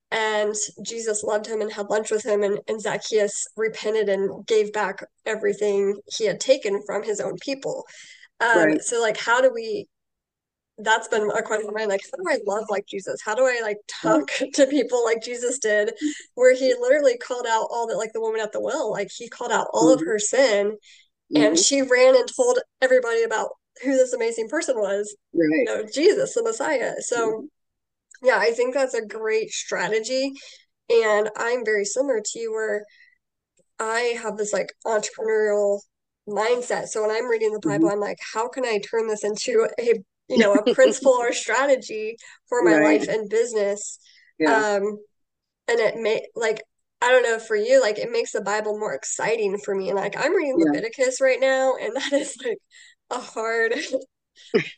And 0.09 0.55
Jesus 0.85 1.23
loved 1.23 1.47
him 1.47 1.59
and 1.59 1.71
had 1.71 1.89
lunch 1.89 2.11
with 2.11 2.25
him, 2.25 2.41
and, 2.41 2.59
and 2.69 2.79
Zacchaeus 2.79 3.45
repented 3.57 4.07
and 4.07 4.45
gave 4.47 4.71
back 4.71 5.03
everything 5.25 5.97
he 6.17 6.25
had 6.25 6.39
taken 6.39 6.81
from 6.85 7.03
his 7.03 7.19
own 7.19 7.35
people. 7.41 7.83
Um, 8.39 8.57
right. 8.57 8.81
So, 8.81 9.01
like, 9.01 9.17
how 9.17 9.41
do 9.41 9.51
we? 9.53 9.89
That's 10.79 11.07
been 11.07 11.29
a 11.31 11.41
question 11.41 11.69
of 11.69 11.75
mine. 11.75 11.89
Like, 11.89 12.01
how 12.11 12.17
do 12.17 12.29
I 12.29 12.39
love 12.45 12.65
like 12.69 12.85
Jesus? 12.85 13.19
How 13.23 13.33
do 13.33 13.45
I 13.45 13.61
like 13.63 13.77
talk 13.87 14.29
mm-hmm. 14.29 14.49
to 14.53 14.67
people 14.67 15.03
like 15.03 15.23
Jesus 15.23 15.57
did, 15.59 15.93
where 16.35 16.55
he 16.55 16.75
literally 16.79 17.17
called 17.17 17.47
out 17.47 17.67
all 17.71 17.87
that, 17.87 17.97
like 17.97 18.13
the 18.13 18.21
woman 18.21 18.41
at 18.41 18.51
the 18.51 18.61
well, 18.61 18.91
like 18.91 19.09
he 19.15 19.27
called 19.27 19.51
out 19.51 19.67
all 19.73 19.85
mm-hmm. 19.87 20.01
of 20.01 20.07
her 20.07 20.19
sin, 20.19 20.77
and 21.33 21.43
mm-hmm. 21.43 21.55
she 21.55 21.81
ran 21.81 22.15
and 22.15 22.29
told 22.35 22.59
everybody 22.81 23.23
about 23.23 23.49
who 23.83 23.91
this 23.91 24.13
amazing 24.13 24.49
person 24.49 24.77
was, 24.77 25.15
right. 25.33 25.47
you 25.49 25.63
know, 25.65 25.83
Jesus, 25.91 26.33
the 26.33 26.43
Messiah. 26.43 26.93
So, 26.99 27.47
yeah, 28.23 28.37
I 28.37 28.51
think 28.51 28.73
that's 28.73 28.93
a 28.93 29.05
great 29.05 29.51
strategy. 29.51 30.31
And 30.89 31.29
I'm 31.37 31.65
very 31.65 31.85
similar 31.85 32.21
to 32.23 32.39
you, 32.39 32.51
where 32.51 32.85
I 33.79 34.17
have 34.21 34.37
this 34.37 34.53
like 34.53 34.73
entrepreneurial 34.85 35.81
mindset. 36.27 36.87
So 36.87 37.01
when 37.01 37.11
I'm 37.11 37.29
reading 37.29 37.53
the 37.53 37.59
Bible, 37.59 37.85
mm-hmm. 37.85 37.93
I'm 37.93 37.99
like, 37.99 38.17
how 38.33 38.47
can 38.47 38.65
I 38.65 38.79
turn 38.79 39.07
this 39.07 39.23
into 39.23 39.67
a 39.79 40.01
you 40.29 40.37
know 40.37 40.53
a 40.53 40.73
principle 40.73 41.13
or 41.13 41.33
strategy 41.33 42.17
for 42.47 42.63
my 42.63 42.77
right. 42.77 42.99
life 42.99 43.09
and 43.09 43.29
business? 43.29 43.99
Yeah. 44.39 44.55
Um, 44.55 44.99
and 45.67 45.79
it 45.79 45.97
may 45.97 46.25
like 46.35 46.61
I 47.01 47.11
don't 47.11 47.23
know 47.23 47.39
for 47.39 47.55
you, 47.55 47.81
like 47.81 47.97
it 47.99 48.11
makes 48.11 48.31
the 48.31 48.41
Bible 48.41 48.79
more 48.79 48.93
exciting 48.93 49.57
for 49.63 49.75
me. 49.75 49.89
And 49.89 49.97
like 49.97 50.15
I'm 50.17 50.33
reading 50.33 50.57
yeah. 50.59 50.71
Leviticus 50.71 51.21
right 51.21 51.39
now, 51.39 51.75
and 51.75 51.95
that 51.95 52.13
is 52.13 52.35
like 52.43 52.57
a 53.09 53.19
hard 53.19 53.73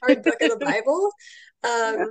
hard 0.01 0.23
book 0.23 0.41
of 0.41 0.49
the 0.51 0.57
Bible. 0.65 1.11
Um 1.63 1.69
yeah. 1.71 2.05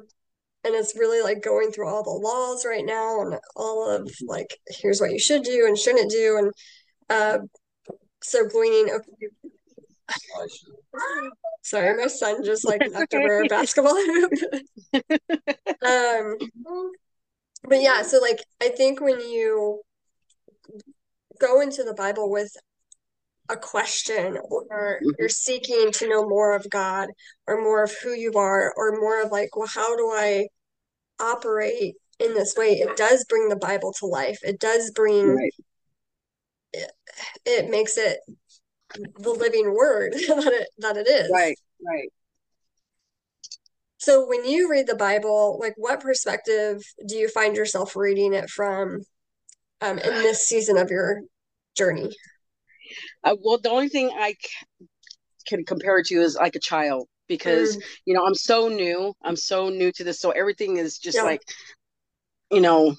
and 0.64 0.74
it's 0.74 0.96
really 0.96 1.22
like 1.22 1.42
going 1.42 1.70
through 1.70 1.88
all 1.88 2.02
the 2.02 2.10
laws 2.10 2.64
right 2.66 2.84
now 2.84 3.22
and 3.22 3.38
all 3.56 3.88
of 3.90 4.02
mm-hmm. 4.02 4.26
like 4.28 4.58
here's 4.68 5.00
what 5.00 5.12
you 5.12 5.18
should 5.18 5.42
do 5.42 5.66
and 5.66 5.78
shouldn't 5.78 6.10
do 6.10 6.36
and 6.38 6.52
uh 7.08 7.38
so 8.22 8.46
gleaning 8.46 8.90
okay 8.90 9.28
sorry 11.62 11.96
my 11.96 12.06
son 12.06 12.44
just 12.44 12.66
like 12.66 12.82
knocked 12.90 13.14
over 13.14 13.42
a 13.42 13.46
basketball 13.46 13.94
hoop 13.94 14.32
um 15.86 16.36
but 17.64 17.80
yeah 17.80 18.02
so 18.02 18.18
like 18.18 18.42
i 18.62 18.68
think 18.68 19.00
when 19.00 19.20
you 19.20 19.80
go 21.40 21.60
into 21.60 21.82
the 21.84 21.94
bible 21.94 22.30
with 22.30 22.56
a 23.48 23.56
question 23.56 24.38
or 24.50 25.00
mm-hmm. 25.02 25.10
you're 25.18 25.28
seeking 25.28 25.90
to 25.92 26.08
know 26.08 26.28
more 26.28 26.54
of 26.54 26.68
God 26.70 27.08
or 27.46 27.60
more 27.60 27.82
of 27.82 27.92
who 28.02 28.12
you 28.12 28.32
are 28.34 28.72
or 28.76 29.00
more 29.00 29.22
of 29.22 29.30
like, 29.30 29.56
well, 29.56 29.68
how 29.72 29.96
do 29.96 30.10
I 30.10 30.48
operate 31.20 31.94
in 32.18 32.34
this 32.34 32.54
way? 32.56 32.72
It 32.72 32.96
does 32.96 33.24
bring 33.28 33.48
the 33.48 33.56
Bible 33.56 33.92
to 34.00 34.06
life. 34.06 34.38
It 34.42 34.60
does 34.60 34.90
bring 34.90 35.34
right. 35.34 35.52
it, 36.72 36.92
it 37.46 37.70
makes 37.70 37.96
it 37.96 38.18
the 38.94 39.30
living 39.30 39.74
word 39.74 40.12
that 40.28 40.52
it 40.52 40.68
that 40.78 40.96
it 40.96 41.08
is. 41.08 41.30
Right, 41.32 41.58
right. 41.86 42.08
So 43.98 44.26
when 44.26 44.44
you 44.44 44.70
read 44.70 44.86
the 44.86 44.94
Bible, 44.94 45.58
like 45.60 45.74
what 45.76 46.00
perspective 46.00 46.82
do 47.06 47.16
you 47.16 47.28
find 47.28 47.56
yourself 47.56 47.96
reading 47.96 48.32
it 48.32 48.48
from 48.48 49.00
um, 49.80 49.98
in 49.98 50.14
this 50.14 50.46
season 50.46 50.78
of 50.78 50.90
your 50.90 51.22
journey? 51.76 52.10
Uh, 53.24 53.36
well, 53.42 53.58
the 53.58 53.70
only 53.70 53.88
thing 53.88 54.10
I 54.16 54.34
c- 54.40 54.86
can 55.46 55.64
compare 55.64 55.98
it 55.98 56.06
to 56.06 56.20
is 56.20 56.36
like 56.36 56.54
a 56.54 56.60
child 56.60 57.08
because 57.26 57.76
mm. 57.76 57.82
you 58.04 58.14
know 58.14 58.24
I'm 58.24 58.34
so 58.34 58.68
new. 58.68 59.12
I'm 59.22 59.36
so 59.36 59.68
new 59.68 59.92
to 59.92 60.04
this, 60.04 60.20
so 60.20 60.30
everything 60.30 60.76
is 60.76 60.98
just 60.98 61.18
yeah. 61.18 61.24
like 61.24 61.42
you 62.50 62.60
know 62.60 62.94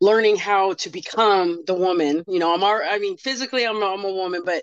learning 0.00 0.36
how 0.36 0.74
to 0.74 0.90
become 0.90 1.64
the 1.66 1.74
woman. 1.74 2.24
You 2.26 2.38
know, 2.38 2.54
I'm 2.54 2.62
I 2.64 2.98
mean, 2.98 3.16
physically 3.16 3.66
I'm 3.66 3.82
I'm 3.82 4.04
a 4.04 4.12
woman, 4.12 4.42
but 4.44 4.62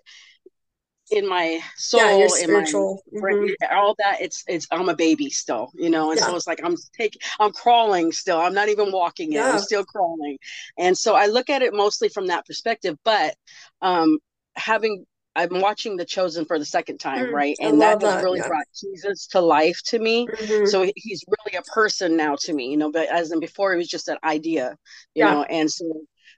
in 1.12 1.28
my 1.28 1.60
soul, 1.76 2.02
yeah, 2.02 2.44
in 2.44 2.54
my 2.54 2.62
mm-hmm. 2.62 3.76
all 3.76 3.96
that, 3.98 4.22
it's 4.22 4.44
it's 4.48 4.68
I'm 4.72 4.90
a 4.90 4.96
baby 4.96 5.30
still, 5.30 5.72
you 5.74 5.90
know, 5.90 6.12
and 6.12 6.20
yeah. 6.20 6.28
so 6.28 6.36
it's 6.36 6.48
like 6.48 6.62
I'm 6.64 6.76
taking, 6.98 7.22
I'm 7.40 7.52
crawling 7.52 8.12
still. 8.12 8.40
I'm 8.40 8.54
not 8.54 8.70
even 8.70 8.92
walking 8.92 9.32
yet. 9.32 9.46
Yeah. 9.46 9.54
I'm 9.54 9.60
still 9.60 9.86
crawling, 9.86 10.38
and 10.78 10.98
so 10.98 11.16
I 11.16 11.28
look 11.28 11.50
at 11.50 11.62
it 11.62 11.74
mostly 11.74 12.10
from 12.10 12.28
that 12.28 12.46
perspective. 12.46 12.98
But 13.04 13.36
um, 13.82 14.20
having 14.56 15.06
I'm 15.36 15.62
watching 15.62 15.96
The 15.96 16.06
Chosen 16.06 16.46
for 16.46 16.60
the 16.60 16.66
second 16.66 16.98
time, 16.98 17.28
mm, 17.28 17.32
right? 17.32 17.56
And 17.62 17.82
that 17.82 18.00
that. 18.00 18.24
really 18.24 18.40
yeah. 18.40 18.48
brought 18.48 18.66
Jesus 18.80 19.28
to 19.28 19.40
life 19.40 19.80
to 19.86 20.00
me. 20.00 20.28
Mm-hmm. 20.28 20.66
So 20.66 20.90
he's 20.96 21.24
really 21.28 21.58
a 21.58 21.62
person 21.72 22.18
now 22.18 22.36
to 22.42 22.54
me, 22.54 22.72
you 22.72 22.78
know, 22.78 22.92
but 22.92 23.08
as 23.10 23.32
in 23.32 23.40
before, 23.40 23.74
it 23.74 23.78
was 23.78 23.88
just 23.88 24.08
an 24.08 24.18
idea, 24.24 24.76
you 25.14 25.24
yeah. 25.24 25.32
know, 25.32 25.44
and 25.44 25.72
so 25.72 25.86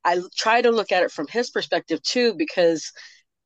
I 0.04 0.20
try 0.36 0.62
to 0.62 0.72
look 0.72 0.92
at 0.92 1.04
it 1.04 1.12
from 1.12 1.28
his 1.28 1.50
perspective 1.50 2.02
too, 2.04 2.34
because 2.36 2.92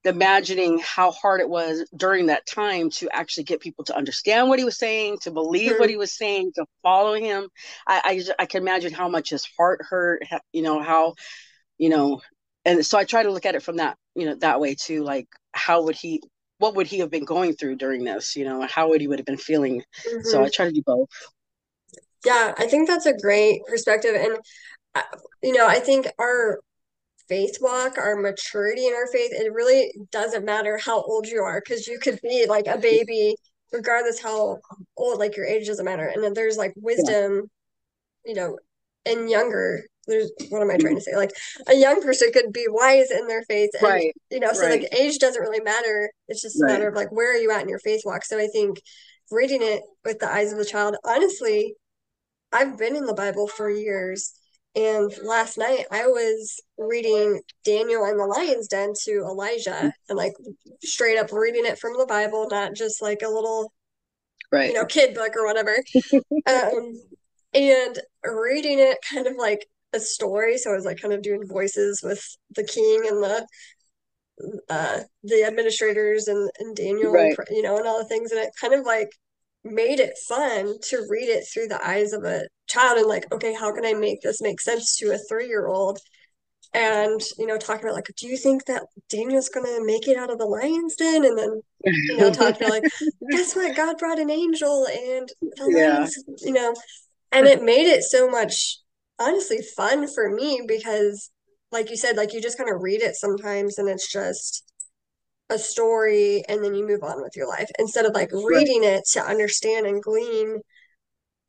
imagining 0.04 0.80
how 0.84 1.12
hard 1.12 1.42
it 1.42 1.50
was 1.50 1.88
during 1.98 2.28
that 2.28 2.46
time 2.46 2.90
to 2.92 3.10
actually 3.12 3.44
get 3.44 3.60
people 3.60 3.84
to 3.84 3.96
understand 3.96 4.48
what 4.48 4.60
he 4.60 4.66
was 4.66 4.78
saying, 4.78 5.18
to 5.22 5.32
believe 5.32 5.72
mm-hmm. 5.72 5.80
what 5.80 5.90
he 5.90 5.98
was 5.98 6.16
saying, 6.16 6.52
to 6.56 6.66
follow 6.84 7.16
him. 7.16 7.48
I, 7.88 8.22
I, 8.38 8.44
I 8.44 8.46
can 8.46 8.62
imagine 8.62 8.94
how 8.94 9.10
much 9.10 9.32
his 9.32 9.48
heart 9.58 9.82
hurt. 9.90 10.22
You 10.54 10.62
know 10.62 10.82
how, 10.82 11.16
you 11.78 11.90
know, 11.90 12.22
and 12.66 12.86
so 12.86 12.98
I 12.98 13.04
try 13.04 13.24
to 13.24 13.32
look 13.32 13.46
at 13.46 13.56
it 13.56 13.64
from 13.64 13.78
that, 13.78 13.98
you 14.16 14.26
know, 14.26 14.36
that 14.36 14.60
way 14.60 14.76
too. 14.76 15.04
Like, 15.04 15.28
how 15.54 15.84
would 15.84 15.96
he? 15.96 16.22
What 16.58 16.76
would 16.76 16.88
he 16.88 17.00
have 17.00 17.12
been 17.12 17.26
going 17.26 17.54
through 17.54 17.76
during 17.76 18.04
this? 18.04 18.36
You 18.36 18.46
know, 18.46 18.66
how 18.68 18.90
would 18.90 19.02
he 19.02 19.08
would 19.08 19.20
have 19.20 19.26
been 19.26 19.38
feeling? 19.38 19.82
Mm-hmm. 20.08 20.22
So 20.24 20.44
I 20.44 20.50
try 20.50 20.66
to 20.66 20.72
do 20.72 20.82
both. 20.86 21.10
Yeah, 22.26 22.54
I 22.58 22.66
think 22.68 22.88
that's 22.88 23.06
a 23.06 23.14
great 23.14 23.62
perspective, 23.68 24.16
and 24.16 24.38
uh, 24.96 25.02
you 25.44 25.54
know, 25.54 25.68
I 25.68 25.80
think 25.80 26.08
our 26.20 26.60
faith 27.28 27.58
walk, 27.60 27.98
our 27.98 28.16
maturity 28.16 28.88
in 28.88 28.94
our 28.94 29.08
faith, 29.08 29.32
it 29.32 29.52
really 29.52 29.92
doesn't 30.12 30.46
matter 30.46 30.80
how 30.84 31.02
old 31.02 31.28
you 31.28 31.42
are 31.42 31.62
because 31.64 31.88
you 31.88 32.00
could 32.00 32.20
be 32.22 32.46
like 32.48 32.68
a 32.68 32.78
baby 32.78 33.36
regardless 33.76 34.22
how 34.22 34.60
old, 34.98 35.20
like 35.20 35.36
your 35.36 35.46
age 35.46 35.68
doesn't 35.68 35.86
matter. 35.86 36.08
And 36.08 36.24
then 36.24 36.34
there's 36.34 36.58
like 36.58 36.74
wisdom, 36.78 37.50
yeah. 38.26 38.30
you 38.32 38.36
know, 38.36 38.58
and 39.06 39.30
younger. 39.30 39.84
There's 40.08 40.32
what 40.50 40.62
am 40.62 40.72
I 40.72 40.78
trying 40.78 40.96
to 40.96 41.02
say? 41.02 41.16
Like 41.16 41.32
a 41.68 41.76
young 41.76 42.02
person 42.02 42.32
could 42.34 42.54
be 42.54 42.66
wise 42.70 43.12
in 43.12 43.28
their 43.28 43.44
faith, 43.44 43.72
and 43.74 43.84
right. 43.84 44.14
you 44.30 44.40
know, 44.40 44.54
so 44.54 44.68
right. 44.68 44.82
like 44.82 44.94
age 44.94 45.18
doesn't 45.20 45.42
really 45.42 45.62
matter. 45.62 46.12
It's 46.28 46.42
just 46.42 46.62
a 46.62 46.66
right. 46.66 46.74
matter 46.74 46.90
of 46.90 46.96
like 46.96 47.12
where 47.12 47.34
are 47.34 47.38
you 47.38 47.52
at 47.52 47.64
in 47.64 47.70
your 47.70 47.80
faith 47.80 48.02
walk. 48.06 48.24
So 48.26 48.38
I 48.38 48.48
think 48.48 48.82
reading 49.32 49.62
it 49.62 49.82
with 50.04 50.20
the 50.20 50.32
eyes 50.32 50.54
of 50.54 50.60
a 50.60 50.66
child, 50.66 50.96
honestly, 51.04 51.76
I've 52.52 52.78
been 52.78 52.96
in 52.96 53.06
the 53.06 53.14
Bible 53.14 53.48
for 53.48 53.70
years 53.70 54.34
and 54.76 55.14
last 55.24 55.58
night 55.58 55.86
I 55.90 56.08
was 56.08 56.62
reading 56.78 57.42
Daniel 57.64 58.04
and 58.04 58.20
the 58.20 58.26
Lion's 58.26 58.68
Den 58.68 58.92
to 59.06 59.12
Elijah 59.22 59.94
and 60.10 60.18
like 60.18 60.34
straight 60.84 61.18
up 61.18 61.32
reading 61.32 61.66
it 61.66 61.80
from 61.80 61.94
the 61.98 62.06
Bible, 62.06 62.48
not 62.52 62.76
just 62.76 63.02
like 63.02 63.22
a 63.24 63.30
little, 63.30 63.72
right, 64.52 64.68
you 64.68 64.74
know, 64.74 64.86
kid 64.86 65.16
book 65.16 65.32
or 65.38 65.46
whatever. 65.46 65.78
um, 66.48 66.94
and 67.54 68.00
reading 68.26 68.80
it 68.80 68.98
kind 69.10 69.28
of 69.28 69.36
like 69.38 69.66
a 69.96 70.00
story. 70.00 70.58
So 70.58 70.72
I 70.72 70.76
was 70.76 70.86
like 70.86 71.02
kind 71.02 71.14
of 71.14 71.22
doing 71.22 71.48
voices 71.48 72.02
with 72.04 72.24
the 72.56 72.64
king 72.64 73.04
and 73.08 73.24
the 73.24 73.48
uh 74.70 75.00
the 75.24 75.46
administrators 75.46 76.28
and, 76.28 76.50
and 76.60 76.76
Daniel, 76.76 77.12
right. 77.12 77.36
and, 77.38 77.48
you 77.58 77.64
know, 77.64 77.78
and 77.78 77.88
all 77.88 77.98
the 77.98 78.06
things. 78.06 78.32
And 78.32 78.42
it 78.42 78.52
kind 78.60 78.74
of 78.74 78.86
like 78.86 79.10
made 79.66 80.00
it 80.00 80.18
fun 80.28 80.76
to 80.90 81.06
read 81.10 81.28
it 81.28 81.44
through 81.52 81.68
the 81.68 81.86
eyes 81.86 82.14
of 82.14 82.24
a 82.24 82.44
child 82.68 83.00
and 83.00 83.08
like 83.08 83.26
okay 83.34 83.54
how 83.54 83.74
can 83.74 83.84
i 83.84 83.94
make 83.94 84.22
this 84.22 84.42
make 84.42 84.62
sense 84.62 84.96
to 84.96 85.12
a 85.12 85.18
three 85.28 85.48
year 85.48 85.68
old 85.68 86.00
and 86.74 87.22
you 87.40 87.48
know 87.48 87.58
talking 87.58 87.84
about 87.84 87.96
like 87.96 88.08
do 88.18 88.28
you 88.28 88.38
think 88.38 88.66
that 88.66 88.84
daniel's 89.10 89.50
gonna 89.50 89.84
make 89.84 90.08
it 90.08 90.18
out 90.18 90.32
of 90.32 90.38
the 90.38 90.46
lion's 90.46 90.96
den 90.96 91.26
and 91.26 91.38
then 91.38 91.62
you 91.84 92.18
know 92.18 92.32
talking 92.32 92.58
about 92.58 92.70
like 92.70 92.84
guess 93.32 93.56
what 93.56 93.76
god 93.76 93.98
brought 93.98 94.20
an 94.20 94.30
angel 94.30 94.86
and 94.86 95.30
the 95.42 95.74
yeah. 95.76 95.98
lions 95.98 96.24
you 96.44 96.54
know 96.54 96.74
and 97.32 97.48
it 97.48 97.64
made 97.64 97.88
it 97.88 98.04
so 98.04 98.30
much 98.30 98.80
honestly 99.20 99.60
fun 99.76 100.08
for 100.14 100.30
me 100.30 100.62
because 100.68 101.32
like 101.72 101.90
you 101.90 101.98
said 101.98 102.18
like 102.18 102.34
you 102.34 102.42
just 102.42 102.58
kind 102.58 102.70
of 102.74 102.82
read 102.82 103.02
it 103.02 103.16
sometimes 103.16 103.78
and 103.78 103.90
it's 103.90 104.12
just 104.12 104.64
a 105.50 105.60
story 105.60 106.44
and 106.50 106.64
then 106.64 106.76
you 106.76 106.88
move 106.88 107.04
on 107.04 107.22
with 107.22 107.36
your 107.36 107.48
life 107.48 107.70
instead 107.80 108.06
of 108.06 108.14
like 108.16 108.30
reading 108.34 108.84
it 108.84 109.04
to 109.14 109.22
understand 109.22 109.86
and 109.88 110.04
glean 110.04 110.60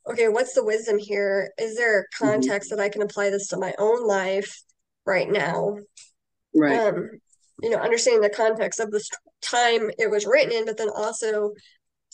okay, 0.09 0.29
what's 0.29 0.55
the 0.55 0.65
wisdom 0.65 0.99
here? 0.99 1.51
Is 1.59 1.77
there 1.77 2.01
a 2.01 2.05
Mm-hmm. 2.23 2.49
context 2.49 2.71
that 2.71 2.81
I 2.81 2.89
can 2.89 3.03
apply 3.03 3.31
this 3.31 3.49
to 3.49 3.57
my 3.59 3.75
own 3.79 4.07
life 4.07 4.63
right 5.05 5.31
now? 5.31 5.79
Right. 6.55 6.83
Um, 6.83 7.11
you 7.63 7.71
know, 7.71 7.79
understanding 7.79 8.23
the 8.23 8.31
context 8.31 8.81
of 8.81 8.91
the 8.91 9.03
time 9.43 9.91
it 9.99 10.11
was 10.11 10.27
written 10.27 10.53
in, 10.53 10.67
but 10.67 10.77
then 10.77 10.91
also 10.91 11.53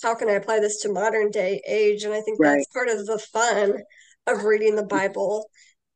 how 0.03 0.15
can 0.15 0.29
I 0.29 0.35
apply 0.35 0.61
this 0.61 0.81
to 0.83 0.93
modern 0.93 1.31
day 1.31 1.63
age? 1.69 2.05
And 2.05 2.15
I 2.15 2.21
think 2.23 2.41
Right. 2.41 2.43
that's 2.43 2.69
part 2.69 2.89
of 2.89 3.07
the 3.07 3.19
fun 3.19 3.75
of 4.27 4.45
reading 4.45 4.77
the 4.77 4.85
Bible 4.85 5.49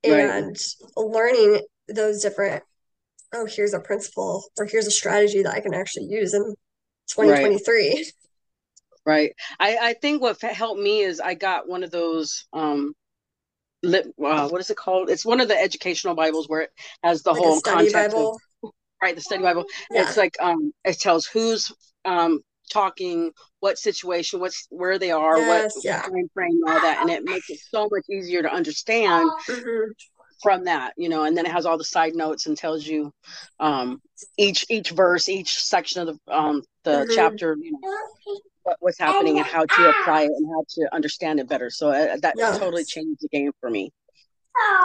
Right. 0.06 0.30
and 0.30 0.56
learning 0.96 1.60
those 1.88 2.22
different, 2.22 2.62
oh, 3.34 3.46
here's 3.46 3.74
a 3.74 3.80
principle 3.80 4.44
or 4.58 4.66
here's 4.66 4.86
a 4.86 4.90
strategy 4.92 5.42
that 5.42 5.54
I 5.54 5.60
can 5.60 5.74
actually 5.74 6.06
use 6.06 6.34
in 6.34 6.54
2023. 7.08 8.12
Right. 9.06 9.14
right. 9.14 9.32
I, 9.58 9.78
I 9.90 9.92
think 9.94 10.22
what 10.22 10.40
helped 10.40 10.80
me 10.80 11.00
is 11.00 11.20
I 11.20 11.34
got 11.34 11.68
one 11.68 11.82
of 11.82 11.90
those 11.90 12.46
um 12.52 12.94
lit 13.82 14.06
uh, 14.22 14.48
what 14.48 14.60
is 14.60 14.70
it 14.70 14.76
called? 14.76 15.10
It's 15.10 15.24
one 15.24 15.40
of 15.40 15.48
the 15.48 15.60
educational 15.60 16.14
Bibles 16.14 16.48
where 16.48 16.62
it 16.62 16.70
has 17.02 17.22
the 17.22 17.32
Like 17.32 17.42
whole 17.42 17.56
study 17.56 17.90
context 17.90 18.16
of 18.16 18.16
Bible. 18.16 18.40
right, 19.02 19.14
the 19.14 19.20
study 19.20 19.42
Bible. 19.42 19.64
Yeah. 19.90 20.02
It's 20.02 20.16
like 20.16 20.36
um 20.40 20.72
it 20.84 20.98
tells 20.98 21.26
who's 21.26 21.72
um 22.04 22.40
talking, 22.70 23.32
what 23.60 23.78
situation, 23.78 24.40
what's 24.40 24.66
where 24.70 24.98
they 24.98 25.10
are, 25.10 25.40
Yes, 25.40 25.76
what 25.76 25.84
yeah. 25.84 26.02
time 26.02 26.30
frame, 26.34 26.60
all 26.66 26.80
that, 26.80 26.98
and 27.00 27.10
it 27.10 27.24
makes 27.24 27.48
it 27.50 27.58
so 27.70 27.88
much 27.90 28.04
easier 28.10 28.42
to 28.42 28.52
understand 28.52 29.30
Mhm. 29.48 29.92
from 30.42 30.64
that, 30.64 30.92
you 30.96 31.08
know, 31.08 31.24
and 31.24 31.36
then 31.36 31.46
it 31.46 31.52
has 31.52 31.66
all 31.66 31.78
the 31.78 31.84
side 31.84 32.14
notes 32.14 32.46
and 32.46 32.56
tells 32.56 32.86
you 32.86 33.12
um 33.60 34.00
each 34.38 34.66
each 34.68 34.90
verse, 34.90 35.28
each 35.28 35.54
section 35.62 36.08
of 36.08 36.18
the 36.26 36.34
um 36.36 36.62
the 36.84 37.04
Mhm. 37.08 37.14
chapter, 37.14 37.56
you 37.60 37.72
know, 37.72 37.78
what, 38.62 38.76
what's 38.80 38.98
happening 38.98 39.38
and 39.38 39.46
how 39.46 39.64
to 39.64 39.88
apply 39.88 40.22
it 40.22 40.30
and 40.30 40.46
how 40.48 40.64
to 40.68 40.94
understand 40.94 41.40
it 41.40 41.48
better. 41.48 41.70
So 41.70 41.90
uh, 41.90 42.16
that 42.22 42.36
Yeah. 42.36 42.52
totally 42.58 42.84
changed 42.84 43.20
the 43.22 43.28
game 43.28 43.52
for 43.60 43.70
me. 43.70 43.92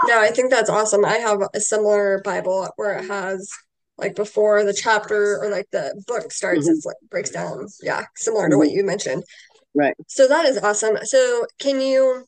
No, 0.07 0.19
I 0.19 0.29
think 0.31 0.51
that's 0.51 0.69
awesome. 0.69 1.05
I 1.05 1.17
have 1.17 1.39
a 1.53 1.59
similar 1.59 2.21
Bible 2.23 2.69
where 2.75 2.97
it 2.97 3.05
has 3.07 3.49
like 4.01 4.15
before 4.15 4.63
the 4.65 4.73
chapter 4.73 5.39
or 5.41 5.49
like 5.49 5.67
the 5.71 6.03
book 6.07 6.31
starts, 6.31 6.67
Mhm. 6.67 6.71
it's 6.71 6.85
like 6.85 6.97
breaks 7.09 7.29
down. 7.29 7.67
Yeah, 7.81 8.03
similar 8.17 8.49
to 8.49 8.57
what 8.57 8.71
you 8.71 8.83
mentioned. 8.83 9.23
Right. 9.73 9.95
So 10.07 10.27
that 10.27 10.45
is 10.45 10.57
awesome. 10.57 10.97
So 11.03 11.45
can 11.59 11.79
you 11.79 12.25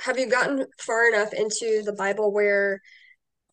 have 0.00 0.18
you 0.18 0.26
gotten 0.26 0.66
far 0.78 1.08
enough 1.08 1.32
into 1.32 1.82
the 1.84 1.94
Bible 1.96 2.32
where 2.32 2.80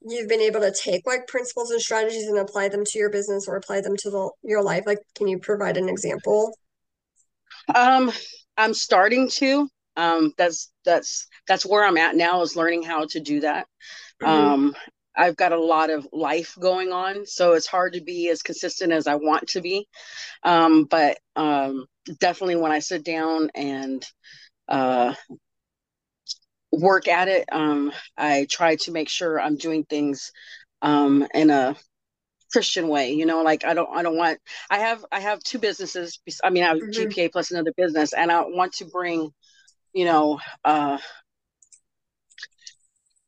you've 0.01 0.27
been 0.27 0.41
able 0.41 0.59
to 0.59 0.71
take 0.71 1.05
like 1.05 1.27
principles 1.27 1.71
and 1.71 1.81
strategies 1.81 2.27
and 2.27 2.37
apply 2.37 2.69
them 2.69 2.83
to 2.85 2.99
your 2.99 3.09
business 3.09 3.47
or 3.47 3.55
apply 3.55 3.81
them 3.81 3.95
to 3.97 4.09
the, 4.09 4.29
your 4.43 4.61
life? 4.61 4.83
Like, 4.85 4.99
can 5.15 5.27
you 5.27 5.39
provide 5.39 5.77
an 5.77 5.87
example? 5.87 6.53
Um, 7.73 8.11
I'm 8.57 8.73
starting 8.73 9.29
to. 9.29 9.69
Um, 9.95 10.33
that's 10.37 10.71
that's 10.83 11.27
that's 11.47 11.65
where 11.65 11.85
I'm 11.85 11.97
at 11.97 12.15
now 12.15 12.41
is 12.41 12.55
learning 12.55 12.83
how 12.83 13.05
to 13.05 13.19
do 13.19 13.41
that. 13.41 13.67
Mhm. 14.21 14.27
Um, 14.27 14.75
I've 15.15 15.35
got 15.37 15.51
a 15.51 15.59
lot 15.59 15.89
of 15.89 16.07
life 16.11 16.55
going 16.59 16.91
on, 16.91 17.25
so 17.25 17.53
it's 17.53 17.67
hard 17.67 17.93
to 17.93 18.01
be 18.01 18.29
as 18.29 18.41
consistent 18.41 18.91
as 18.91 19.07
I 19.07 19.15
want 19.15 19.49
to 19.49 19.61
be. 19.61 19.87
Um, 20.43 20.85
but 20.85 21.17
um, 21.35 21.85
definitely 22.19 22.57
when 22.57 22.71
I 22.71 22.79
sit 22.79 23.03
down 23.03 23.49
and 23.55 24.05
uh, 24.67 25.13
work 26.71 27.07
at 27.07 27.27
it, 27.27 27.45
um, 27.51 27.91
I 28.17 28.47
try 28.49 28.75
to 28.77 28.91
make 28.91 29.09
sure 29.09 29.39
I'm 29.39 29.57
doing 29.57 29.83
things 29.85 30.31
um, 30.81 31.27
in 31.33 31.49
a 31.49 31.75
Christian 32.51 32.87
way. 32.87 33.13
You 33.13 33.25
know, 33.25 33.43
like 33.43 33.65
I 33.65 33.73
don't, 33.73 33.89
I 33.95 34.03
don't 34.03 34.17
want. 34.17 34.39
I 34.69 34.79
have, 34.79 35.05
I 35.11 35.19
have 35.19 35.39
two 35.43 35.59
businesses. 35.59 36.19
I 36.43 36.49
mean, 36.49 36.63
I 36.63 36.69
have 36.69 36.79
Mhm. 36.79 37.09
GPA 37.09 37.31
plus 37.31 37.51
another 37.51 37.73
business, 37.77 38.13
and 38.13 38.31
I 38.31 38.41
want 38.41 38.73
to 38.73 38.85
bring, 38.85 39.31
you 39.93 40.05
know, 40.05 40.39
uh, 40.65 40.97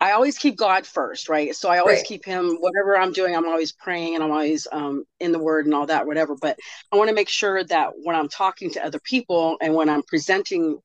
I 0.05 0.11
always 0.11 0.37
keep 0.37 0.55
God 0.55 0.85
first, 0.85 1.29
right? 1.29 1.55
So 1.55 1.67
I 1.67 1.79
always 1.79 1.97
Right. 1.97 2.07
keep 2.07 2.25
Him. 2.25 2.57
Whatever 2.59 2.95
I'm 2.95 3.11
doing, 3.11 3.35
I'm 3.35 3.47
always 3.47 3.71
praying 3.71 4.13
and 4.13 4.23
I'm 4.23 4.29
always 4.29 4.67
um, 4.71 5.03
in 5.19 5.31
the 5.31 5.39
Word 5.39 5.65
and 5.65 5.73
all 5.73 5.87
that, 5.87 6.05
whatever. 6.05 6.35
But 6.39 6.59
I 6.91 6.97
want 6.97 7.09
to 7.09 7.15
make 7.15 7.27
sure 7.27 7.63
that 7.63 7.89
when 8.03 8.15
I'm 8.15 8.29
talking 8.29 8.69
to 8.73 8.85
other 8.85 8.99
people 8.99 9.57
and 9.61 9.73
when 9.73 9.89
I'm 9.89 10.03
presenting, 10.03 10.77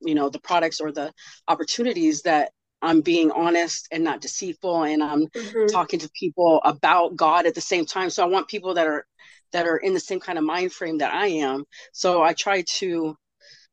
you 0.00 0.14
know, 0.14 0.28
the 0.30 0.38
products 0.38 0.80
or 0.80 0.92
the 0.92 1.12
opportunities, 1.48 2.22
that 2.22 2.52
I'm 2.80 3.00
being 3.00 3.32
honest 3.32 3.88
and 3.90 4.04
not 4.04 4.20
deceitful, 4.20 4.84
and 4.84 5.02
I'm 5.02 5.26
Mhm. 5.34 5.72
talking 5.72 5.98
to 5.98 6.10
people 6.14 6.60
about 6.64 7.16
God 7.16 7.46
at 7.46 7.56
the 7.56 7.60
same 7.60 7.84
time. 7.84 8.10
So 8.10 8.22
I 8.22 8.26
want 8.26 8.46
people 8.46 8.74
that 8.74 8.86
are 8.86 9.04
that 9.50 9.66
are 9.66 9.78
in 9.78 9.92
the 9.92 9.98
same 9.98 10.20
kind 10.20 10.38
of 10.38 10.44
mind 10.44 10.72
frame 10.72 10.98
that 10.98 11.12
I 11.12 11.26
am. 11.26 11.64
So 11.92 12.22
I 12.22 12.32
try 12.32 12.62
to, 12.78 13.16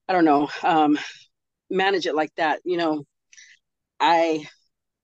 I 0.09 0.13
don't 0.13 0.25
know, 0.25 0.49
um, 0.63 0.97
manage 1.69 2.07
it 2.07 2.15
like 2.15 2.33
that. 2.37 2.61
You 2.65 2.77
know, 2.77 3.03
I 3.99 4.47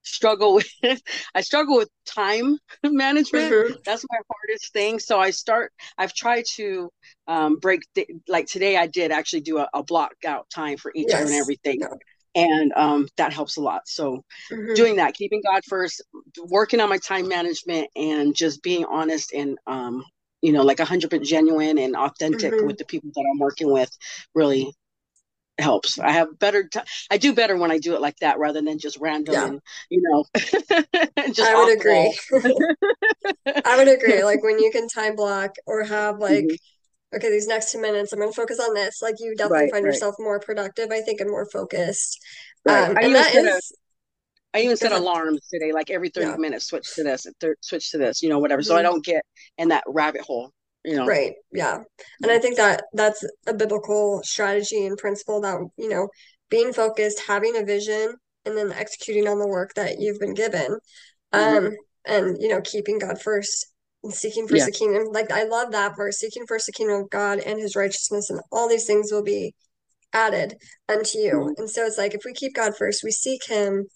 struggle 0.04 0.56
with 0.84 1.02
I 1.36 1.42
struggle 1.42 1.78
with 1.78 1.90
time 2.06 2.58
management. 2.84 3.58
Mhm. 3.58 3.82
That's 3.86 4.06
my 4.10 4.18
hardest 4.30 4.74
thing. 4.74 5.00
So 5.00 5.20
I 5.20 5.32
start. 5.32 5.72
I've 5.98 6.14
tried 6.14 6.46
to 6.56 6.90
um, 7.28 7.58
break 7.58 7.82
the, 7.96 8.08
like 8.28 8.48
today. 8.48 8.78
I 8.78 8.88
did 8.88 9.12
actually 9.12 9.42
do 9.42 9.58
a, 9.60 9.68
a 9.74 9.84
block 9.84 10.14
out 10.26 10.48
time 10.54 10.78
for 10.78 10.92
each 10.96 11.14
and 11.14 11.34
everything, 11.34 11.80
Yeah. 11.80 11.88
and 12.36 12.74
um, 12.76 13.08
that 13.18 13.34
helps 13.34 13.58
a 13.58 13.62
lot. 13.62 13.82
So 13.88 14.24
Mhm. 14.50 14.76
doing 14.76 14.98
that, 14.98 15.14
keeping 15.16 15.42
God 15.46 15.62
first, 15.68 16.02
working 16.50 16.80
on 16.80 16.90
my 16.90 16.98
time 16.98 17.28
management, 17.28 17.88
and 17.96 18.36
just 18.36 18.62
being 18.64 18.86
honest 18.86 19.34
and 19.34 19.58
um, 19.68 20.04
you 20.42 20.52
know, 20.52 20.64
like 20.64 20.80
a 20.80 20.86
hundred 20.86 21.10
percent 21.12 21.26
genuine 21.26 21.78
and 21.78 21.96
authentic 21.96 22.56
Mhm. 22.56 22.64
with 22.64 22.78
the 22.78 22.86
people 22.86 23.10
that 23.14 23.26
I'm 23.32 23.40
working 23.40 23.72
with, 23.72 23.90
really 24.34 24.74
helps. 25.60 26.00
I 26.00 26.12
have 26.12 26.38
better. 26.40 26.68
T- 26.68 26.80
I 27.12 27.18
do 27.18 27.34
better 27.34 27.58
when 27.58 27.72
I 27.72 27.78
do 27.78 27.96
it 27.96 28.02
like 28.02 28.18
that 28.20 28.40
rather 28.40 28.62
than 28.62 28.80
just 28.80 28.98
random 29.00 29.42
Yeah. 29.42 29.44
and 29.44 29.62
you 29.90 30.02
know, 30.02 30.26
just 31.34 31.52
I 31.52 31.56
would 31.56 31.70
agree. 31.70 32.18
I 33.64 33.78
would 33.78 33.88
agree. 33.88 34.24
Like 34.24 34.44
when 34.44 34.60
you 34.60 34.72
can 34.72 34.88
time 34.88 35.16
block 35.16 35.56
or 35.68 35.84
have 35.84 36.20
like, 36.20 36.50
Mhm. 36.50 36.58
okay, 37.16 37.30
these 37.32 37.48
next 37.48 37.72
two 37.72 37.82
minutes, 37.82 38.14
I'm 38.14 38.20
gonna 38.20 38.34
focus 38.34 38.60
on 38.60 38.74
this. 38.74 39.02
Like 39.02 39.16
you 39.20 39.36
definitely 39.36 39.68
Right, 39.68 39.72
find 39.72 39.86
right, 39.86 39.86
yourself 39.86 40.16
more 40.20 40.40
productive, 40.40 40.92
I 40.92 41.02
think, 41.02 41.22
and 41.22 41.30
more 41.30 41.48
focused. 41.52 42.20
right. 42.66 42.90
Um, 42.90 42.98
I 42.98 43.04
and 43.04 43.14
even 43.14 43.24
that 43.34 43.34
set 43.34 43.46
I 44.54 44.62
even 44.62 44.78
set 44.78 44.92
alarms 44.92 45.48
today, 45.48 45.72
like 45.72 45.90
every 45.90 46.10
30 46.10 46.34
Yeah. 46.34 46.38
minutes, 46.38 46.66
switch 46.66 46.94
to 46.96 47.04
this, 47.04 47.26
thir- 47.40 47.56
switch 47.62 47.92
to 47.92 47.98
this, 47.98 48.22
you 48.22 48.30
know, 48.30 48.40
whatever. 48.40 48.62
So 48.64 48.76
I 48.76 48.82
Mhm. 48.82 48.84
don't 48.84 49.04
get 49.04 49.24
in 49.58 49.70
that 49.70 49.84
rabbit 49.88 50.22
hole, 50.22 50.52
you 50.84 50.96
know. 50.96 51.06
Right. 51.06 51.34
Yeah. 51.52 51.80
And 52.22 52.32
I 52.32 52.39
think 52.39 52.58
that 52.58 52.84
that's 52.94 53.24
a 53.48 53.54
biblical 53.54 54.22
strategy 54.24 54.86
and 54.86 54.98
principle 54.98 55.41
that, 55.41 55.60
you 55.78 55.89
know, 55.89 56.08
being 56.50 56.74
focused, 56.74 57.22
having 57.28 57.58
a 57.58 57.63
vision, 57.63 58.15
and 58.46 58.58
then 58.58 58.72
executing 58.72 59.28
on 59.28 59.39
the 59.39 59.48
work 59.48 59.74
that 59.76 60.00
you've 60.00 60.20
been 60.20 60.34
given. 60.34 60.78
Mhm. 61.34 61.58
Um, 61.67 61.78
and 62.06 62.38
you 62.41 62.50
know, 62.50 62.62
keeping 62.62 63.00
God 63.00 63.22
first 63.22 63.67
and 64.04 64.13
seeking 64.13 64.48
first 64.48 64.60
Yeah. 64.60 64.65
the 64.65 64.72
kingdom. 64.72 65.08
Like 65.12 65.32
I 65.32 65.44
love 65.44 65.72
that 65.72 65.96
verse, 65.96 66.17
seeking 66.17 66.46
first 66.48 66.65
the 66.65 66.72
kingdom 66.72 67.02
of 67.02 67.10
God 67.10 67.39
and 67.39 67.60
his 67.60 67.76
righteousness, 67.76 68.30
and 68.30 68.41
all 68.52 68.67
these 68.67 68.86
things 68.86 69.12
will 69.12 69.24
be 69.24 69.54
added 70.13 70.58
unto 70.89 71.20
you. 71.20 71.32
Mhm. 71.34 71.54
And 71.60 71.70
so 71.70 71.86
it's 71.86 71.98
like 71.98 72.13
if 72.13 72.22
we 72.26 72.34
keep 72.34 72.56
God 72.56 72.76
first, 72.76 73.04
we 73.04 73.12
seek 73.12 73.46
him, 73.46 73.88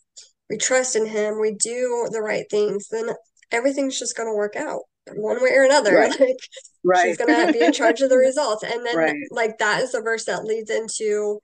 we 0.50 0.58
trust 0.58 0.96
in 0.96 1.08
him, 1.08 1.40
we 1.42 1.54
do 1.56 2.08
the 2.12 2.22
right 2.22 2.46
things, 2.50 2.88
then 2.90 3.10
everything's 3.52 4.00
just 4.00 4.16
gonna 4.16 4.34
work 4.34 4.56
out 4.56 4.84
one 5.14 5.42
way 5.42 5.52
or 5.56 5.64
another. 5.64 5.96
Right. 6.10 6.20
Like 6.20 6.38
Right. 6.86 7.08
she's 7.08 7.18
gonna 7.18 7.52
be 7.52 7.64
in 7.64 7.74
charge 7.74 8.02
of 8.02 8.10
the 8.10 8.18
results. 8.30 8.64
And 8.64 8.86
then 8.86 8.96
Right. 8.96 9.16
like 9.32 9.58
that 9.58 9.82
is 9.82 9.92
the 9.92 10.02
verse 10.02 10.26
that 10.26 10.46
leads 10.46 10.70
into 10.70 11.40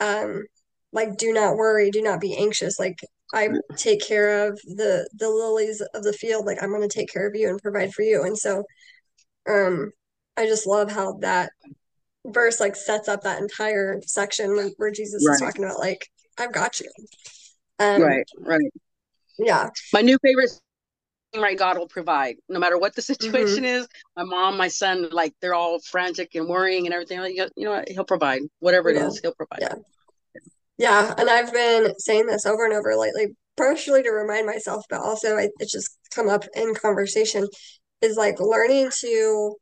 um 0.00 0.44
like 0.92 1.16
do 1.16 1.32
not 1.32 1.56
worry, 1.56 1.90
do 1.90 2.02
not 2.02 2.20
be 2.20 2.36
anxious. 2.36 2.78
Like 2.78 2.98
I 3.34 3.48
take 3.76 4.02
care 4.06 4.46
of 4.48 4.60
the 4.64 5.08
the 5.14 5.28
lilies 5.30 5.80
of 5.94 6.02
the 6.02 6.12
field, 6.12 6.44
like 6.44 6.62
I'm 6.62 6.70
gonna 6.70 6.88
take 6.88 7.10
care 7.12 7.26
of 7.26 7.34
you 7.34 7.48
and 7.48 7.60
provide 7.62 7.92
for 7.94 8.02
you. 8.02 8.22
And 8.22 8.36
so 8.36 8.64
um 9.48 9.90
I 10.36 10.46
just 10.46 10.66
love 10.66 10.90
how 10.90 11.14
that 11.20 11.50
verse 12.26 12.60
like 12.60 12.76
sets 12.76 13.08
up 13.08 13.22
that 13.22 13.40
entire 13.40 14.00
section 14.06 14.54
when, 14.54 14.72
where 14.76 14.90
Jesus 14.90 15.22
is 15.22 15.40
talking 15.40 15.64
about 15.64 15.78
like 15.78 16.06
I've 16.38 16.52
got 16.52 16.78
you. 16.80 16.90
Um 17.78 18.02
Right. 18.02 18.26
Right. 18.38 18.72
yeah. 19.38 19.70
My 19.92 20.02
new 20.02 20.18
favorite 20.22 20.50
right? 21.36 21.58
God 21.58 21.78
will 21.78 21.88
provide, 21.88 22.36
no 22.48 22.58
matter 22.58 22.78
what 22.78 22.94
the 22.94 23.02
Mm-hmm. 23.22 23.24
situation 23.24 23.64
is. 23.64 23.88
My 24.16 24.24
mom, 24.24 24.56
my 24.56 24.68
son, 24.68 25.08
like 25.10 25.34
they're 25.40 25.54
all 25.54 25.80
frantic 25.80 26.34
and 26.34 26.48
worrying 26.48 26.86
and 26.86 26.94
everything. 26.94 27.20
Like, 27.20 27.34
you 27.34 27.48
know 27.64 27.72
what? 27.72 27.88
He'll 27.88 28.04
provide 28.04 28.42
whatever 28.60 28.90
it 28.90 28.96
He 28.96 29.02
is. 29.02 29.18
He'll 29.20 29.34
provide. 29.34 29.60
Yeah. 29.60 29.74
Yeah, 30.78 31.14
and 31.16 31.30
I've 31.30 31.52
been 31.52 31.92
saying 31.98 32.26
this 32.26 32.46
over 32.46 32.64
and 32.64 32.74
over 32.74 32.96
lately, 32.96 33.36
partially 33.56 34.02
to 34.02 34.10
remind 34.10 34.46
myself, 34.46 34.84
but 34.90 35.00
also 35.00 35.36
I, 35.36 35.48
it's 35.58 35.70
just 35.70 35.96
come 36.12 36.28
up 36.28 36.44
in 36.56 36.74
conversation, 36.74 37.46
is 38.00 38.16
like 38.16 38.40
learning 38.40 38.90
to 39.00 39.54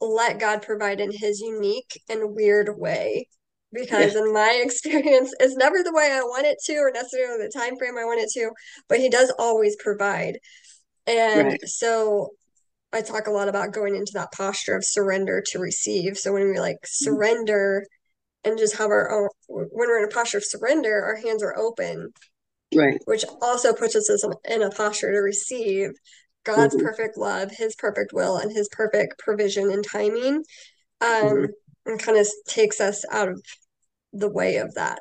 let 0.00 0.38
God 0.38 0.62
provide 0.62 1.00
in 1.00 1.12
his 1.12 1.40
unique 1.40 2.00
and 2.08 2.34
weird 2.34 2.78
way. 2.78 3.28
Because 3.72 4.14
in 4.14 4.32
my 4.32 4.60
experience, 4.64 5.34
it's 5.40 5.56
never 5.56 5.82
the 5.82 5.92
way 5.92 6.10
I 6.12 6.20
want 6.20 6.46
it 6.46 6.58
to, 6.66 6.74
or 6.76 6.90
necessarily 6.92 7.44
the 7.44 7.52
time 7.52 7.76
frame 7.76 7.98
I 7.98 8.04
want 8.04 8.20
it 8.20 8.30
to, 8.34 8.50
but 8.88 9.00
he 9.00 9.08
does 9.08 9.32
always 9.38 9.76
provide. 9.76 10.38
And 11.06 11.48
Right. 11.48 11.68
so 11.68 12.30
I 12.92 13.02
talk 13.02 13.26
a 13.26 13.32
lot 13.32 13.48
about 13.48 13.72
going 13.72 13.96
into 13.96 14.12
that 14.14 14.32
posture 14.32 14.76
of 14.76 14.84
surrender 14.84 15.42
to 15.48 15.58
receive. 15.58 16.16
So 16.16 16.32
when 16.32 16.48
we 16.50 16.58
like 16.58 16.78
surrender 16.84 17.84
and 18.44 18.58
just 18.58 18.76
have 18.76 18.90
our 18.90 19.10
own 19.10 19.28
when 19.48 19.68
we're 19.72 19.98
in 19.98 20.04
a 20.04 20.14
posture 20.14 20.38
of 20.38 20.44
surrender 20.44 21.02
our 21.02 21.16
hands 21.16 21.42
are 21.42 21.56
open 21.58 22.12
right 22.74 23.00
which 23.06 23.24
also 23.40 23.72
puts 23.72 23.96
us 23.96 24.24
in 24.48 24.62
a 24.62 24.70
posture 24.70 25.12
to 25.12 25.18
receive 25.18 25.90
god's 26.44 26.74
mm-hmm. 26.74 26.86
perfect 26.86 27.16
love 27.16 27.50
his 27.50 27.74
perfect 27.76 28.12
will 28.12 28.36
and 28.36 28.52
his 28.52 28.68
perfect 28.70 29.18
provision 29.18 29.70
and 29.70 29.84
timing 29.84 30.36
um 30.36 30.42
mm-hmm. 31.00 31.44
and 31.86 32.00
kind 32.00 32.18
of 32.18 32.26
takes 32.46 32.80
us 32.80 33.04
out 33.10 33.28
of 33.28 33.42
the 34.12 34.30
way 34.30 34.56
of 34.56 34.74
that 34.74 34.98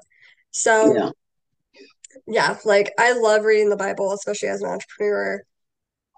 so 0.51 0.95
yeah. 0.95 1.09
yeah 2.27 2.57
like 2.65 2.91
i 2.97 3.13
love 3.13 3.43
reading 3.43 3.69
the 3.69 3.75
bible 3.75 4.11
especially 4.13 4.49
as 4.49 4.61
an 4.61 4.69
entrepreneur 4.69 5.41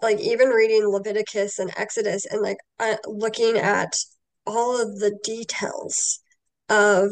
like 0.01 0.19
even 0.19 0.49
reading 0.49 0.87
leviticus 0.87 1.59
and 1.59 1.71
exodus 1.77 2.25
and 2.25 2.41
like 2.41 2.57
uh, 2.79 2.97
looking 3.05 3.57
at 3.57 3.93
all 4.45 4.81
of 4.81 4.99
the 4.99 5.17
details 5.23 6.19
of 6.69 7.09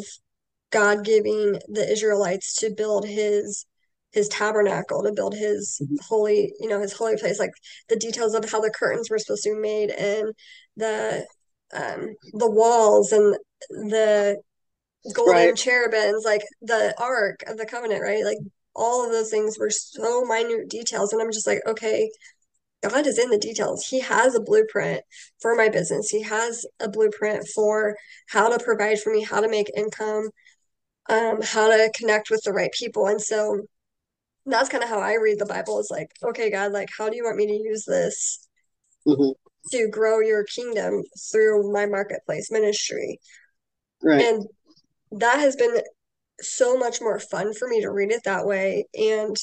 God 0.72 1.06
giving 1.06 1.60
the 1.68 1.88
Israelites 1.90 2.56
to 2.58 2.74
build 2.76 3.08
his 3.08 3.66
his 4.14 4.28
tabernacle 4.28 5.04
to 5.04 5.12
build 5.12 5.36
his 5.36 5.80
mm-hmm. 5.84 5.96
holy 6.08 6.54
you 6.60 6.70
know 6.70 6.80
his 6.80 6.94
holy 6.94 7.18
place 7.18 7.40
like 7.40 7.52
the 7.90 7.96
details 7.96 8.34
of 8.36 8.50
how 8.50 8.62
the 8.62 8.70
curtains 8.70 9.10
were 9.10 9.18
supposed 9.18 9.44
to 9.44 9.54
be 9.54 9.60
made 9.60 9.90
and 9.90 10.34
the 10.78 11.26
um 11.76 12.08
the 12.34 12.50
walls 12.50 13.12
and 13.12 13.36
the 13.70 14.38
golden 15.14 15.34
right. 15.34 15.56
cherubims 15.56 16.24
like 16.24 16.44
the 16.62 16.94
ark 17.02 17.44
of 17.48 17.58
the 17.58 17.66
covenant 17.66 18.02
right 18.02 18.24
like 18.24 18.38
all 18.76 19.06
of 19.06 19.12
those 19.12 19.30
things 19.30 19.58
were 19.60 19.70
so 19.70 20.24
minute 20.26 20.70
details 20.70 21.12
and 21.12 21.22
i'm 21.22 21.32
just 21.32 21.48
like 21.48 21.60
okay 21.68 22.10
God 22.84 23.08
is 23.08 23.18
in 23.18 23.30
the 23.30 23.38
details. 23.38 23.86
He 23.86 24.02
has 24.02 24.36
a 24.36 24.42
blueprint 24.42 25.02
for 25.42 25.56
my 25.56 25.70
business. 25.70 26.10
He 26.10 26.22
has 26.24 26.66
a 26.80 26.90
blueprint 26.90 27.48
for 27.48 27.96
how 28.28 28.50
to 28.50 28.64
provide 28.64 29.00
for 29.00 29.14
me, 29.14 29.24
how 29.24 29.40
to 29.40 29.50
make 29.50 29.72
income, 29.76 30.30
um, 31.10 31.42
how 31.42 31.70
to 31.70 31.92
connect 31.96 32.30
with 32.30 32.42
the 32.44 32.54
right 32.54 32.72
people. 32.72 33.08
And 33.08 33.22
so 33.22 33.62
that's 34.46 34.70
kind 34.70 34.84
of 34.84 34.90
how 34.90 35.00
I 35.00 35.14
read 35.16 35.40
the 35.40 35.46
Bible 35.46 35.80
is 35.80 35.90
like, 35.90 36.12
okay, 36.24 36.52
God, 36.52 36.72
like, 36.72 36.90
how 36.98 37.10
do 37.10 37.16
you 37.16 37.24
want 37.24 37.38
me 37.38 37.48
to 37.48 37.54
use 37.54 37.86
this 37.86 38.48
mm-hmm. 39.08 39.32
to 39.72 39.88
grow 39.90 40.20
your 40.20 40.44
kingdom 40.44 41.04
through 41.32 41.72
my 41.72 41.86
marketplace 41.86 42.52
ministry? 42.52 43.20
Right. 44.02 44.22
And 44.22 44.46
that 45.12 45.40
has 45.40 45.56
been 45.56 45.80
so 46.42 46.78
much 46.78 47.00
more 47.00 47.20
fun 47.20 47.54
for 47.54 47.68
me 47.68 47.82
to 47.82 47.92
read 47.92 48.12
it 48.12 48.24
that 48.26 48.46
way. 48.46 48.86
And 48.94 49.38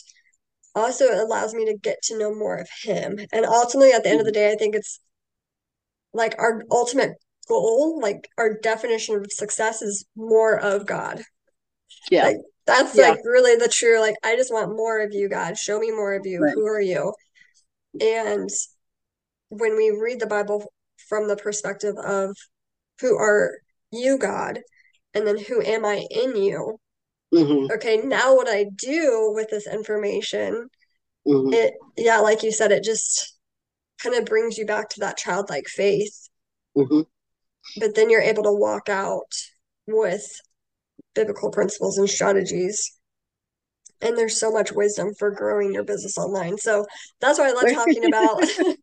also 0.75 1.07
it 1.07 1.19
allows 1.19 1.55
me 1.55 1.67
to 1.67 1.77
get 1.77 2.03
to 2.05 2.19
know 2.19 2.35
more 2.35 2.57
of 2.57 2.69
him. 2.83 3.19
And 3.33 3.45
ultimately, 3.45 3.93
at 3.93 4.05
the 4.05 4.11
end 4.11 4.21
of 4.21 4.27
the 4.27 4.33
day, 4.33 4.53
I 4.53 4.57
think 4.57 4.75
it's 4.75 5.01
like 6.13 6.35
our 6.39 6.63
ultimate 6.71 7.13
goal, 7.49 8.01
like 8.01 8.29
our 8.39 8.59
definition 8.59 9.17
of 9.17 9.27
success 9.31 9.83
is 9.83 10.05
more 10.17 10.59
of 10.59 10.87
God. 10.87 11.23
Yeah. 12.11 12.25
Like, 12.25 12.37
that's 12.67 12.97
yeah. 12.97 13.11
like 13.11 13.21
really 13.25 13.57
the 13.57 13.69
true, 13.69 14.01
like, 14.01 14.15
I 14.23 14.37
just 14.37 14.53
want 14.53 14.77
more 14.77 15.01
of 15.01 15.13
you, 15.13 15.29
God. 15.29 15.57
Show 15.57 15.79
me 15.79 15.91
more 15.91 16.15
of 16.15 16.25
you. 16.25 16.41
Right. 16.41 16.55
Who 16.55 16.67
are 16.67 16.81
you? 16.81 17.13
And 18.01 18.49
when 19.49 19.77
we 19.77 19.91
read 19.91 20.21
the 20.21 20.27
Bible 20.27 20.73
from 21.09 21.27
the 21.27 21.37
perspective 21.37 21.97
of 21.97 22.37
who 23.01 23.17
are 23.17 23.59
you, 23.91 24.19
God, 24.19 24.61
and 25.15 25.27
then 25.27 25.39
who 25.39 25.61
am 25.61 25.85
I 25.85 26.07
in 26.11 26.37
you, 26.37 26.79
Mm-hmm. 27.33 27.73
Okay, 27.73 27.99
now 27.99 28.35
what 28.35 28.49
I 28.49 28.67
do 28.75 29.33
with 29.35 29.51
this 29.51 29.67
information, 29.67 30.69
mm-hmm. 31.27 31.53
it 31.53 31.75
yeah, 31.97 32.19
like 32.19 32.43
you 32.43 32.53
said, 32.53 32.73
it 32.73 32.83
just 32.83 33.37
kind 34.03 34.17
of 34.17 34.25
brings 34.25 34.59
you 34.59 34.67
back 34.67 34.89
to 34.91 35.01
that 35.01 35.17
childlike 35.17 35.67
faith. 35.67 36.29
Mm-hmm. 36.77 37.03
But 37.79 37.95
then 37.95 38.11
you're 38.11 38.23
able 38.23 38.43
to 38.45 38.53
walk 38.53 38.89
out 38.89 39.33
with 39.87 40.27
biblical 41.15 41.51
principles 41.51 41.99
and 41.99 42.09
strategies. 42.09 42.97
And 44.01 44.17
there's 44.17 44.41
so 44.41 44.51
much 44.51 44.73
wisdom 44.73 45.13
for 45.19 45.31
growing 45.31 45.75
your 45.75 45.85
business 45.85 46.17
online. 46.17 46.57
So 46.57 46.87
that's 47.21 47.39
why 47.39 47.49
I 47.49 47.53
love 47.53 47.75
talking 47.75 48.07
about. 48.07 48.43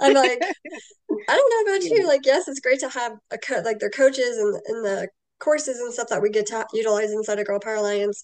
I'm 0.00 0.14
like, 0.14 0.42
I 0.42 1.36
don't 1.36 1.66
know 1.66 1.72
about 1.72 1.84
you. 1.84 2.06
Like, 2.14 2.24
yes, 2.24 2.48
it's 2.48 2.60
great 2.60 2.80
to 2.80 2.88
have 2.88 3.12
a 3.30 3.38
co- 3.38 3.62
like 3.64 3.78
their 3.78 3.90
coaches 3.90 4.38
and, 4.38 4.54
and 4.66 4.84
the 4.84 5.08
courses 5.44 5.78
and 5.78 5.92
stuff 5.92 6.08
that 6.08 6.22
we 6.22 6.30
get 6.30 6.46
to 6.46 6.66
utilize 6.72 7.12
inside 7.12 7.38
of 7.38 7.46
Girl 7.46 7.60
Power 7.60 7.74
Alliance 7.74 8.22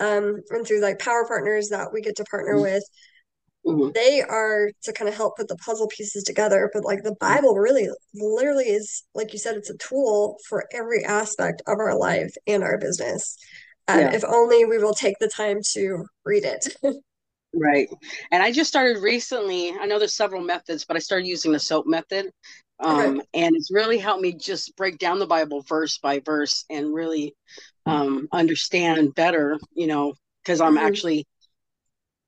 um, 0.00 0.42
and 0.50 0.66
through 0.66 0.80
like 0.80 0.98
power 0.98 1.26
partners 1.26 1.68
that 1.68 1.92
we 1.92 2.00
get 2.00 2.16
to 2.16 2.24
partner 2.24 2.54
mm-hmm. 2.54 2.62
with. 2.62 2.84
Mm-hmm. 3.64 3.90
They 3.94 4.22
are 4.22 4.70
to 4.82 4.92
kind 4.92 5.08
of 5.08 5.14
help 5.14 5.36
put 5.36 5.46
the 5.46 5.56
puzzle 5.56 5.86
pieces 5.86 6.24
together, 6.24 6.68
but 6.72 6.84
like 6.84 7.04
the 7.04 7.10
mm-hmm. 7.10 7.34
Bible 7.34 7.54
really, 7.54 7.88
literally 8.14 8.64
is 8.64 9.04
like 9.14 9.32
you 9.32 9.38
said, 9.38 9.56
it's 9.56 9.70
a 9.70 9.76
tool 9.76 10.36
for 10.48 10.66
every 10.72 11.04
aspect 11.04 11.62
of 11.66 11.78
our 11.78 11.96
life 11.96 12.34
and 12.46 12.64
our 12.64 12.78
business. 12.78 13.36
Um, 13.88 14.00
yeah. 14.00 14.14
If 14.14 14.24
only 14.24 14.64
we 14.64 14.78
will 14.78 14.94
take 14.94 15.18
the 15.20 15.28
time 15.28 15.60
to 15.74 16.04
read 16.24 16.44
it. 16.44 16.74
right. 17.54 17.88
And 18.30 18.42
I 18.42 18.50
just 18.52 18.68
started 18.68 19.02
recently. 19.02 19.72
I 19.80 19.86
know 19.86 19.98
there's 19.98 20.16
several 20.16 20.42
methods, 20.42 20.84
but 20.84 20.96
I 20.96 21.00
started 21.00 21.26
using 21.26 21.52
the 21.52 21.60
SOAP 21.60 21.86
method, 21.86 22.30
um, 22.82 23.18
okay. 23.18 23.26
and 23.34 23.56
it's 23.56 23.70
really 23.70 23.98
helped 23.98 24.22
me 24.22 24.32
just 24.32 24.76
break 24.76 24.98
down 24.98 25.18
the 25.18 25.26
bible 25.26 25.62
verse 25.62 25.98
by 25.98 26.20
verse 26.20 26.64
and 26.70 26.92
really 26.92 27.34
um, 27.86 28.28
understand 28.32 29.14
better 29.14 29.58
you 29.74 29.86
know 29.86 30.14
because 30.42 30.60
i'm 30.60 30.76
mm-hmm. 30.76 30.86
actually 30.86 31.26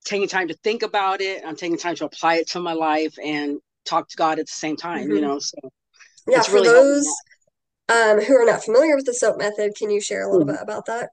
taking 0.05 0.29
time 0.29 0.49
to 0.49 0.55
think 0.64 0.83
about 0.83 1.21
it 1.21 1.43
i'm 1.47 1.57
taking 1.57 1.79
time 1.79 1.95
to 1.95 2.05
apply 2.05 2.37
it 2.37 2.49
to 2.49 2.61
my 2.61 2.73
life 2.73 3.14
and 3.25 3.59
talk 3.85 4.09
to 4.09 4.17
god 4.17 4.38
at 4.38 4.47
the 4.47 4.53
same 4.53 4.77
time 4.77 5.05
mm-hmm. 5.05 5.17
you 5.17 5.21
know 5.21 5.38
so 5.38 5.57
yeah 6.29 6.43
for 6.43 6.55
really 6.55 6.69
those 6.69 7.07
um, 7.90 8.19
who 8.19 8.35
are 8.35 8.47
not 8.47 8.64
familiar 8.64 8.97
with 8.97 9.05
the 9.05 9.12
soap 9.12 9.37
method 9.37 9.73
can 9.77 9.90
you 9.90 10.01
share 10.01 10.27
a 10.27 10.31
little 10.31 10.47
mm-hmm. 10.47 10.55
bit 10.55 10.62
about 10.62 10.87
that 10.87 11.11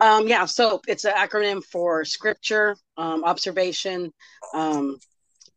um, 0.00 0.28
yeah, 0.28 0.44
so 0.44 0.80
it's 0.86 1.04
an 1.04 1.12
acronym 1.14 1.62
for 1.64 2.04
scripture, 2.04 2.76
um, 2.96 3.24
observation, 3.24 4.12
um, 4.54 4.98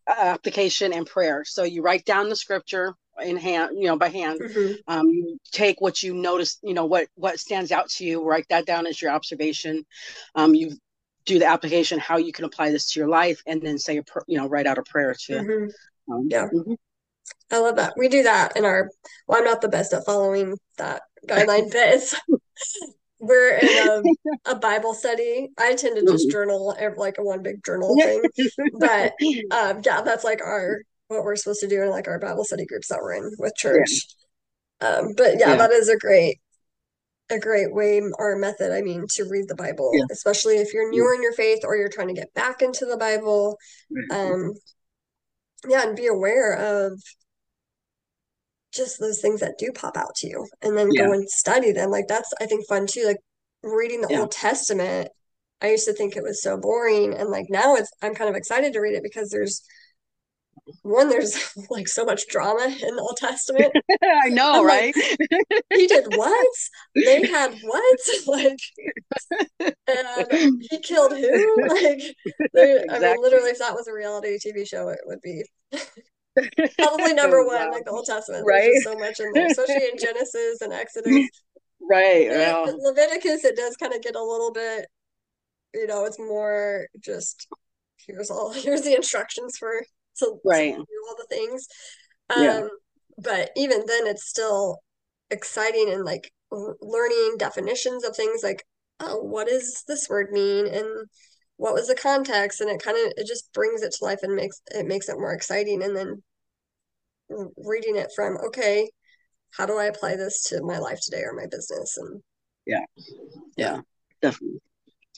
application, 0.07 0.93
and 0.93 1.05
prayer. 1.05 1.43
So 1.45 1.63
you 1.63 1.83
write 1.83 2.05
down 2.05 2.29
the 2.29 2.35
scripture, 2.35 2.95
in 3.23 3.37
hand 3.37 3.71
you 3.77 3.87
know 3.87 3.97
by 3.97 4.09
hand 4.09 4.39
mm-hmm. 4.39 4.73
um, 4.87 5.07
you 5.07 5.37
take 5.51 5.81
what 5.81 6.01
you 6.01 6.13
notice 6.13 6.59
you 6.63 6.73
know 6.73 6.85
what 6.85 7.07
what 7.15 7.39
stands 7.39 7.71
out 7.71 7.89
to 7.89 8.05
you 8.05 8.23
write 8.23 8.45
that 8.49 8.65
down 8.65 8.85
as 8.85 9.01
your 9.01 9.11
observation 9.11 9.85
um, 10.35 10.53
you 10.53 10.71
do 11.25 11.39
the 11.39 11.45
application 11.45 11.99
how 11.99 12.17
you 12.17 12.31
can 12.31 12.45
apply 12.45 12.71
this 12.71 12.91
to 12.91 12.99
your 12.99 13.09
life 13.09 13.41
and 13.45 13.61
then 13.61 13.77
say 13.77 13.97
a 13.97 14.03
pr- 14.03 14.19
you 14.27 14.37
know 14.37 14.47
write 14.47 14.67
out 14.67 14.77
a 14.77 14.83
prayer 14.83 15.13
to 15.13 15.33
mm-hmm. 15.33 16.13
um, 16.13 16.27
yeah 16.29 16.47
mm-hmm. 16.53 16.73
i 17.51 17.59
love 17.59 17.75
that 17.75 17.93
we 17.97 18.07
do 18.07 18.23
that 18.23 18.55
in 18.57 18.65
our 18.65 18.89
well 19.27 19.37
i'm 19.37 19.45
not 19.45 19.61
the 19.61 19.69
best 19.69 19.93
at 19.93 20.05
following 20.05 20.57
that 20.77 21.03
guideline 21.27 21.71
but 21.71 22.13
we're 23.21 23.55
in 23.57 23.87
a, 23.87 24.51
a, 24.51 24.55
Bible 24.55 24.95
study. 24.95 25.49
I 25.59 25.75
tend 25.75 25.95
to 25.95 26.01
just 26.11 26.25
mm-hmm. 26.25 26.31
journal 26.31 26.75
like 26.97 27.19
a 27.19 27.23
one 27.23 27.43
big 27.43 27.63
journal 27.63 27.95
thing. 27.95 28.23
but 28.79 29.13
um, 29.51 29.81
yeah, 29.85 30.01
that's 30.01 30.23
like 30.23 30.41
our 30.41 30.81
what 31.11 31.23
we're 31.23 31.35
supposed 31.35 31.61
to 31.61 31.67
do 31.67 31.83
in 31.83 31.89
like 31.89 32.07
our 32.07 32.19
Bible 32.19 32.43
study 32.43 32.65
groups 32.65 32.87
that 32.87 32.99
we're 33.01 33.13
in 33.13 33.31
with 33.37 33.55
church. 33.55 34.07
Yeah. 34.81 34.87
Um, 34.87 35.13
but 35.15 35.39
yeah, 35.39 35.51
yeah, 35.51 35.55
that 35.57 35.71
is 35.71 35.89
a 35.89 35.97
great 35.97 36.39
a 37.29 37.39
great 37.39 37.73
way 37.73 38.01
or 38.17 38.35
method, 38.35 38.71
I 38.71 38.81
mean, 38.81 39.05
to 39.11 39.23
read 39.23 39.47
the 39.47 39.55
Bible, 39.55 39.91
yeah. 39.93 40.03
especially 40.11 40.57
if 40.57 40.73
you're 40.73 40.91
newer 40.91 41.13
in 41.13 41.21
your 41.21 41.33
faith 41.33 41.61
or 41.63 41.77
you're 41.77 41.89
trying 41.89 42.09
to 42.09 42.13
get 42.13 42.33
back 42.33 42.61
into 42.61 42.85
the 42.85 42.97
Bible. 42.97 43.57
Um, 44.11 44.53
yeah, 45.67 45.87
and 45.87 45.95
be 45.95 46.07
aware 46.07 46.53
of 46.53 47.01
just 48.73 48.99
those 48.99 49.21
things 49.21 49.41
that 49.41 49.57
do 49.57 49.71
pop 49.73 49.97
out 49.97 50.15
to 50.15 50.27
you 50.27 50.47
and 50.61 50.77
then 50.77 50.89
yeah. 50.91 51.05
go 51.05 51.13
and 51.13 51.29
study 51.29 51.71
them. 51.71 51.89
Like 51.89 52.07
that's 52.07 52.31
I 52.41 52.45
think 52.45 52.67
fun 52.67 52.87
too. 52.87 53.05
Like 53.05 53.17
reading 53.63 54.01
the 54.01 54.07
yeah. 54.09 54.21
Old 54.21 54.31
Testament. 54.31 55.09
I 55.61 55.69
used 55.69 55.85
to 55.85 55.93
think 55.93 56.15
it 56.15 56.23
was 56.23 56.41
so 56.41 56.57
boring 56.57 57.13
and 57.13 57.29
like 57.29 57.45
now 57.49 57.75
it's 57.75 57.91
I'm 58.01 58.15
kind 58.15 58.29
of 58.29 58.35
excited 58.35 58.73
to 58.73 58.79
read 58.79 58.95
it 58.95 59.03
because 59.03 59.29
there's 59.29 59.61
one 60.83 61.09
there's 61.09 61.55
like 61.69 61.87
so 61.87 62.05
much 62.05 62.27
drama 62.27 62.63
in 62.63 62.95
the 62.95 63.01
old 63.01 63.17
testament. 63.17 63.71
I 64.03 64.29
know 64.29 64.61
I'm 64.61 64.65
right? 64.65 64.95
like, 64.95 65.63
he 65.73 65.87
did 65.87 66.05
what? 66.15 66.55
They 66.95 67.25
had 67.27 67.57
what? 67.63 67.99
Like 68.27 68.59
and 69.59 70.63
he 70.69 70.79
killed 70.79 71.13
who? 71.13 71.57
Like 71.67 72.01
exactly. 72.53 72.89
i 72.89 72.99
mean 72.99 73.21
literally 73.21 73.49
if 73.49 73.59
that 73.59 73.73
was 73.73 73.87
a 73.87 73.93
reality 73.93 74.37
tv 74.37 74.67
show 74.67 74.89
it 74.89 74.99
would 75.05 75.21
be 75.21 75.43
probably 76.79 77.13
number 77.13 77.45
one 77.45 77.71
like 77.71 77.85
the 77.85 77.91
old 77.91 78.05
testament. 78.05 78.45
Right. 78.47 78.71
there's 78.71 78.83
so 78.83 78.95
much 78.95 79.19
in 79.19 79.31
there 79.33 79.47
especially 79.47 79.87
in 79.91 79.97
genesis 79.97 80.61
and 80.61 80.73
exodus. 80.73 81.27
Right 81.89 82.27
yeah. 82.27 82.65
leviticus 82.77 83.43
it 83.43 83.55
does 83.55 83.75
kind 83.75 83.93
of 83.93 84.01
get 84.01 84.15
a 84.15 84.23
little 84.23 84.51
bit 84.51 84.85
you 85.73 85.87
know 85.87 86.05
it's 86.05 86.19
more 86.19 86.87
just 87.03 87.47
here's 88.07 88.29
all 88.29 88.51
here's 88.53 88.81
the 88.81 88.95
instructions 88.95 89.57
for 89.57 89.73
to, 90.17 90.39
right. 90.45 90.75
do 90.75 90.85
all 91.09 91.15
the 91.17 91.27
things. 91.29 91.67
Um, 92.29 92.43
yeah. 92.43 92.67
But 93.17 93.51
even 93.55 93.83
then, 93.85 94.07
it's 94.07 94.27
still 94.27 94.79
exciting 95.29 95.89
and 95.91 96.03
like 96.03 96.31
learning 96.51 97.35
definitions 97.37 98.03
of 98.03 98.15
things 98.15 98.41
like, 98.43 98.63
oh, 98.99 99.21
what 99.21 99.47
does 99.47 99.83
this 99.87 100.09
word 100.09 100.31
mean? 100.31 100.67
And 100.67 101.07
what 101.57 101.73
was 101.73 101.87
the 101.87 101.95
context? 101.95 102.61
And 102.61 102.69
it 102.69 102.81
kind 102.83 102.97
of, 102.97 103.13
it 103.17 103.27
just 103.27 103.51
brings 103.53 103.81
it 103.83 103.93
to 103.93 104.05
life 104.05 104.19
and 104.23 104.35
makes, 104.35 104.61
it 104.73 104.85
makes 104.85 105.09
it 105.09 105.17
more 105.17 105.33
exciting. 105.33 105.83
And 105.83 105.95
then 105.95 106.23
reading 107.57 107.95
it 107.95 108.09
from, 108.15 108.37
okay, 108.47 108.89
how 109.51 109.65
do 109.65 109.77
I 109.77 109.85
apply 109.85 110.15
this 110.15 110.43
to 110.49 110.63
my 110.63 110.79
life 110.79 110.99
today 111.01 111.21
or 111.23 111.33
my 111.33 111.45
business? 111.49 111.97
And 111.97 112.21
Yeah. 112.65 112.85
Yeah. 113.57 113.81
Definitely. 114.21 114.59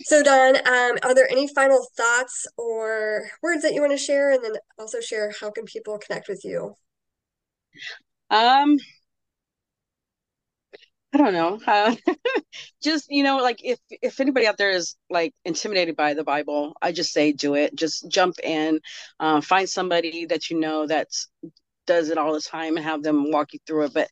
So, 0.01 0.23
Dawn, 0.23 0.55
um, 0.55 0.97
are 1.03 1.13
there 1.13 1.29
any 1.29 1.47
final 1.47 1.85
thoughts 1.95 2.47
or 2.57 3.29
words 3.41 3.61
that 3.61 3.73
you 3.73 3.81
want 3.81 3.93
to 3.93 3.97
share? 3.97 4.31
And 4.31 4.43
then 4.43 4.53
also 4.79 4.99
share 4.99 5.31
how 5.39 5.51
can 5.51 5.65
people 5.65 5.99
connect 5.99 6.27
with 6.27 6.43
you? 6.43 6.75
Um, 8.29 8.77
I 11.13 11.17
don't 11.17 11.33
know. 11.33 11.59
Uh, 11.65 11.95
just 12.83 13.05
you 13.09 13.23
know, 13.23 13.37
like 13.37 13.59
if 13.63 13.77
if 13.89 14.19
anybody 14.19 14.47
out 14.47 14.57
there 14.57 14.71
is 14.71 14.95
like 15.11 15.33
intimidated 15.45 15.95
by 15.95 16.15
the 16.15 16.23
Bible, 16.23 16.73
I 16.81 16.91
just 16.91 17.13
say 17.13 17.31
do 17.31 17.53
it. 17.53 17.75
Just 17.75 18.09
jump 18.09 18.35
in, 18.43 18.79
uh, 19.19 19.41
find 19.41 19.69
somebody 19.69 20.25
that 20.25 20.49
you 20.49 20.59
know 20.59 20.87
that's 20.87 21.29
does 21.85 22.09
it 22.09 22.17
all 22.17 22.33
the 22.33 22.41
time 22.41 22.77
and 22.77 22.85
have 22.85 23.03
them 23.03 23.29
walk 23.31 23.53
you 23.53 23.59
through 23.67 23.85
it. 23.85 23.93
But 23.93 24.09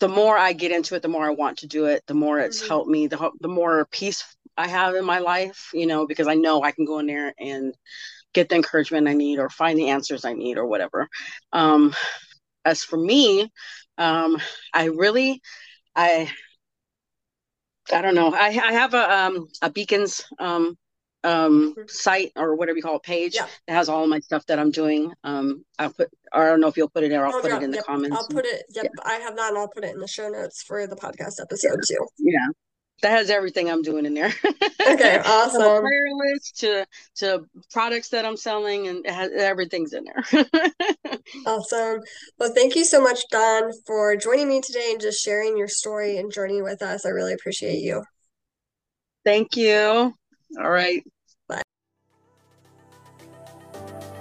the 0.00 0.08
more 0.08 0.36
I 0.36 0.52
get 0.52 0.72
into 0.72 0.94
it, 0.94 1.00
the 1.00 1.08
more 1.08 1.24
I 1.24 1.30
want 1.30 1.58
to 1.58 1.66
do 1.66 1.86
it. 1.86 2.02
The 2.06 2.14
more 2.14 2.38
it's 2.38 2.58
mm-hmm. 2.58 2.68
helped 2.68 2.90
me. 2.90 3.06
The 3.06 3.30
the 3.40 3.48
more 3.48 3.86
peace 3.90 4.24
I 4.56 4.68
have 4.68 4.94
in 4.94 5.04
my 5.04 5.18
life. 5.18 5.70
You 5.72 5.86
know, 5.86 6.06
because 6.06 6.26
I 6.26 6.34
know 6.34 6.62
I 6.62 6.72
can 6.72 6.84
go 6.84 6.98
in 6.98 7.06
there 7.06 7.34
and 7.38 7.74
get 8.34 8.48
the 8.48 8.56
encouragement 8.56 9.08
I 9.08 9.14
need 9.14 9.38
or 9.38 9.48
find 9.48 9.78
the 9.78 9.90
answers 9.90 10.24
I 10.24 10.34
need 10.34 10.58
or 10.58 10.66
whatever. 10.66 11.08
Um, 11.52 11.94
as 12.64 12.82
for 12.82 12.98
me, 12.98 13.50
um, 13.96 14.38
I 14.72 14.86
really 14.86 15.40
I 15.94 16.30
I 17.92 18.02
don't 18.02 18.14
know. 18.14 18.34
I 18.34 18.46
I 18.48 18.72
have 18.72 18.94
a 18.94 19.14
um 19.14 19.48
a 19.62 19.70
beacons 19.70 20.24
um 20.38 20.76
um 21.22 21.74
mm-hmm. 21.74 21.82
site 21.86 22.32
or 22.36 22.56
whatever 22.56 22.76
you 22.76 22.82
call 22.82 22.96
it 22.96 23.02
page 23.02 23.34
yeah. 23.34 23.46
that 23.66 23.74
has 23.74 23.88
all 23.88 24.06
my 24.06 24.20
stuff 24.20 24.44
that 24.46 24.58
I'm 24.58 24.70
doing. 24.70 25.12
Um 25.22 25.64
I'll 25.78 25.92
put 25.92 26.10
I 26.32 26.46
don't 26.46 26.60
know 26.60 26.68
if 26.68 26.76
you'll 26.76 26.88
put 26.88 27.04
it 27.04 27.10
there, 27.10 27.26
I'll, 27.26 27.40
put 27.40 27.52
it 27.52 27.62
in 27.62 27.70
the 27.70 27.82
comments. 27.82 28.16
I'll 28.16 28.28
put 28.28 28.44
it 28.44 28.64
yep, 28.74 28.84
yeah. 28.84 29.02
I 29.04 29.14
have 29.16 29.36
that 29.36 29.50
and 29.50 29.58
I'll 29.58 29.68
put 29.68 29.84
it 29.84 29.94
in 29.94 30.00
the 30.00 30.08
show 30.08 30.28
notes 30.28 30.62
for 30.62 30.86
the 30.86 30.96
podcast 30.96 31.40
episode 31.40 31.80
yeah. 31.88 31.96
too. 31.96 32.06
Yeah 32.18 32.63
that 33.02 33.10
has 33.10 33.30
everything 33.30 33.70
I'm 33.70 33.82
doing 33.82 34.06
in 34.06 34.14
there. 34.14 34.32
okay, 34.86 35.18
awesome. 35.24 35.62
From 35.62 35.82
prayer 35.82 36.32
list 36.32 36.60
to 36.60 36.86
to 37.16 37.44
products 37.72 38.08
that 38.10 38.24
I'm 38.24 38.36
selling, 38.36 38.88
and 38.88 39.06
has, 39.06 39.30
everything's 39.32 39.92
in 39.92 40.04
there. 40.04 40.46
awesome. 41.46 42.00
Well, 42.38 42.52
thank 42.54 42.76
you 42.76 42.84
so 42.84 43.02
much, 43.02 43.20
Dawn, 43.30 43.72
for 43.86 44.16
joining 44.16 44.48
me 44.48 44.60
today 44.60 44.88
and 44.92 45.00
just 45.00 45.22
sharing 45.22 45.56
your 45.56 45.68
story 45.68 46.16
and 46.18 46.32
journey 46.32 46.62
with 46.62 46.82
us. 46.82 47.04
I 47.04 47.10
really 47.10 47.32
appreciate 47.32 47.80
you. 47.80 48.04
Thank 49.24 49.56
you. 49.56 50.14
All 50.58 50.70
right. 50.70 51.02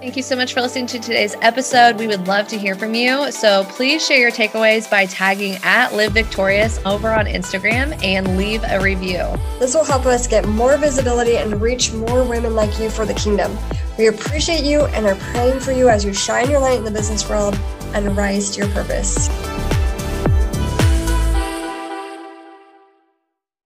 Thank 0.04 0.18
you 0.18 0.22
so 0.22 0.36
much 0.36 0.54
for 0.54 0.60
listening 0.60 0.88
to 0.88 1.00
today's 1.00 1.34
episode. 1.42 1.98
We 1.98 2.08
would 2.08 2.28
love 2.28 2.50
to 2.50 2.58
hear 2.58 2.76
from 2.76 2.94
you. 2.94 3.32
So 3.32 3.64
please 3.64 4.06
share 4.06 4.20
your 4.20 4.32
takeaways 4.32 4.92
by 4.92 5.06
tagging 5.06 5.56
at 5.64 5.94
Live 5.94 6.12
Victorious 6.12 6.78
over 6.86 7.14
on 7.14 7.26
Instagram 7.26 7.98
and 8.04 8.36
leave 8.36 8.66
a 8.68 8.82
review. 8.82 9.24
This 9.60 9.74
will 9.74 9.86
help 9.86 10.06
us 10.06 10.28
get 10.28 10.46
more 10.46 10.76
visibility 10.76 11.38
and 11.38 11.62
reach 11.62 11.94
more 11.94 12.26
women 12.26 12.54
like 12.54 12.78
you 12.82 12.90
for 12.90 13.06
the 13.06 13.14
kingdom. 13.14 13.58
We 13.98 14.08
appreciate 14.08 14.66
you 14.66 14.82
and 14.88 15.06
are 15.06 15.16
praying 15.16 15.62
for 15.62 15.72
you 15.72 15.88
as 15.88 16.04
you 16.04 16.14
shine 16.14 16.52
your 16.52 16.60
light 16.60 16.80
in 16.80 16.84
the 16.84 16.92
business 16.92 17.30
world 17.30 17.58
and 17.94 18.18
rise 18.18 18.52
to 18.52 18.60
your 18.60 18.70
purpose. 18.74 19.30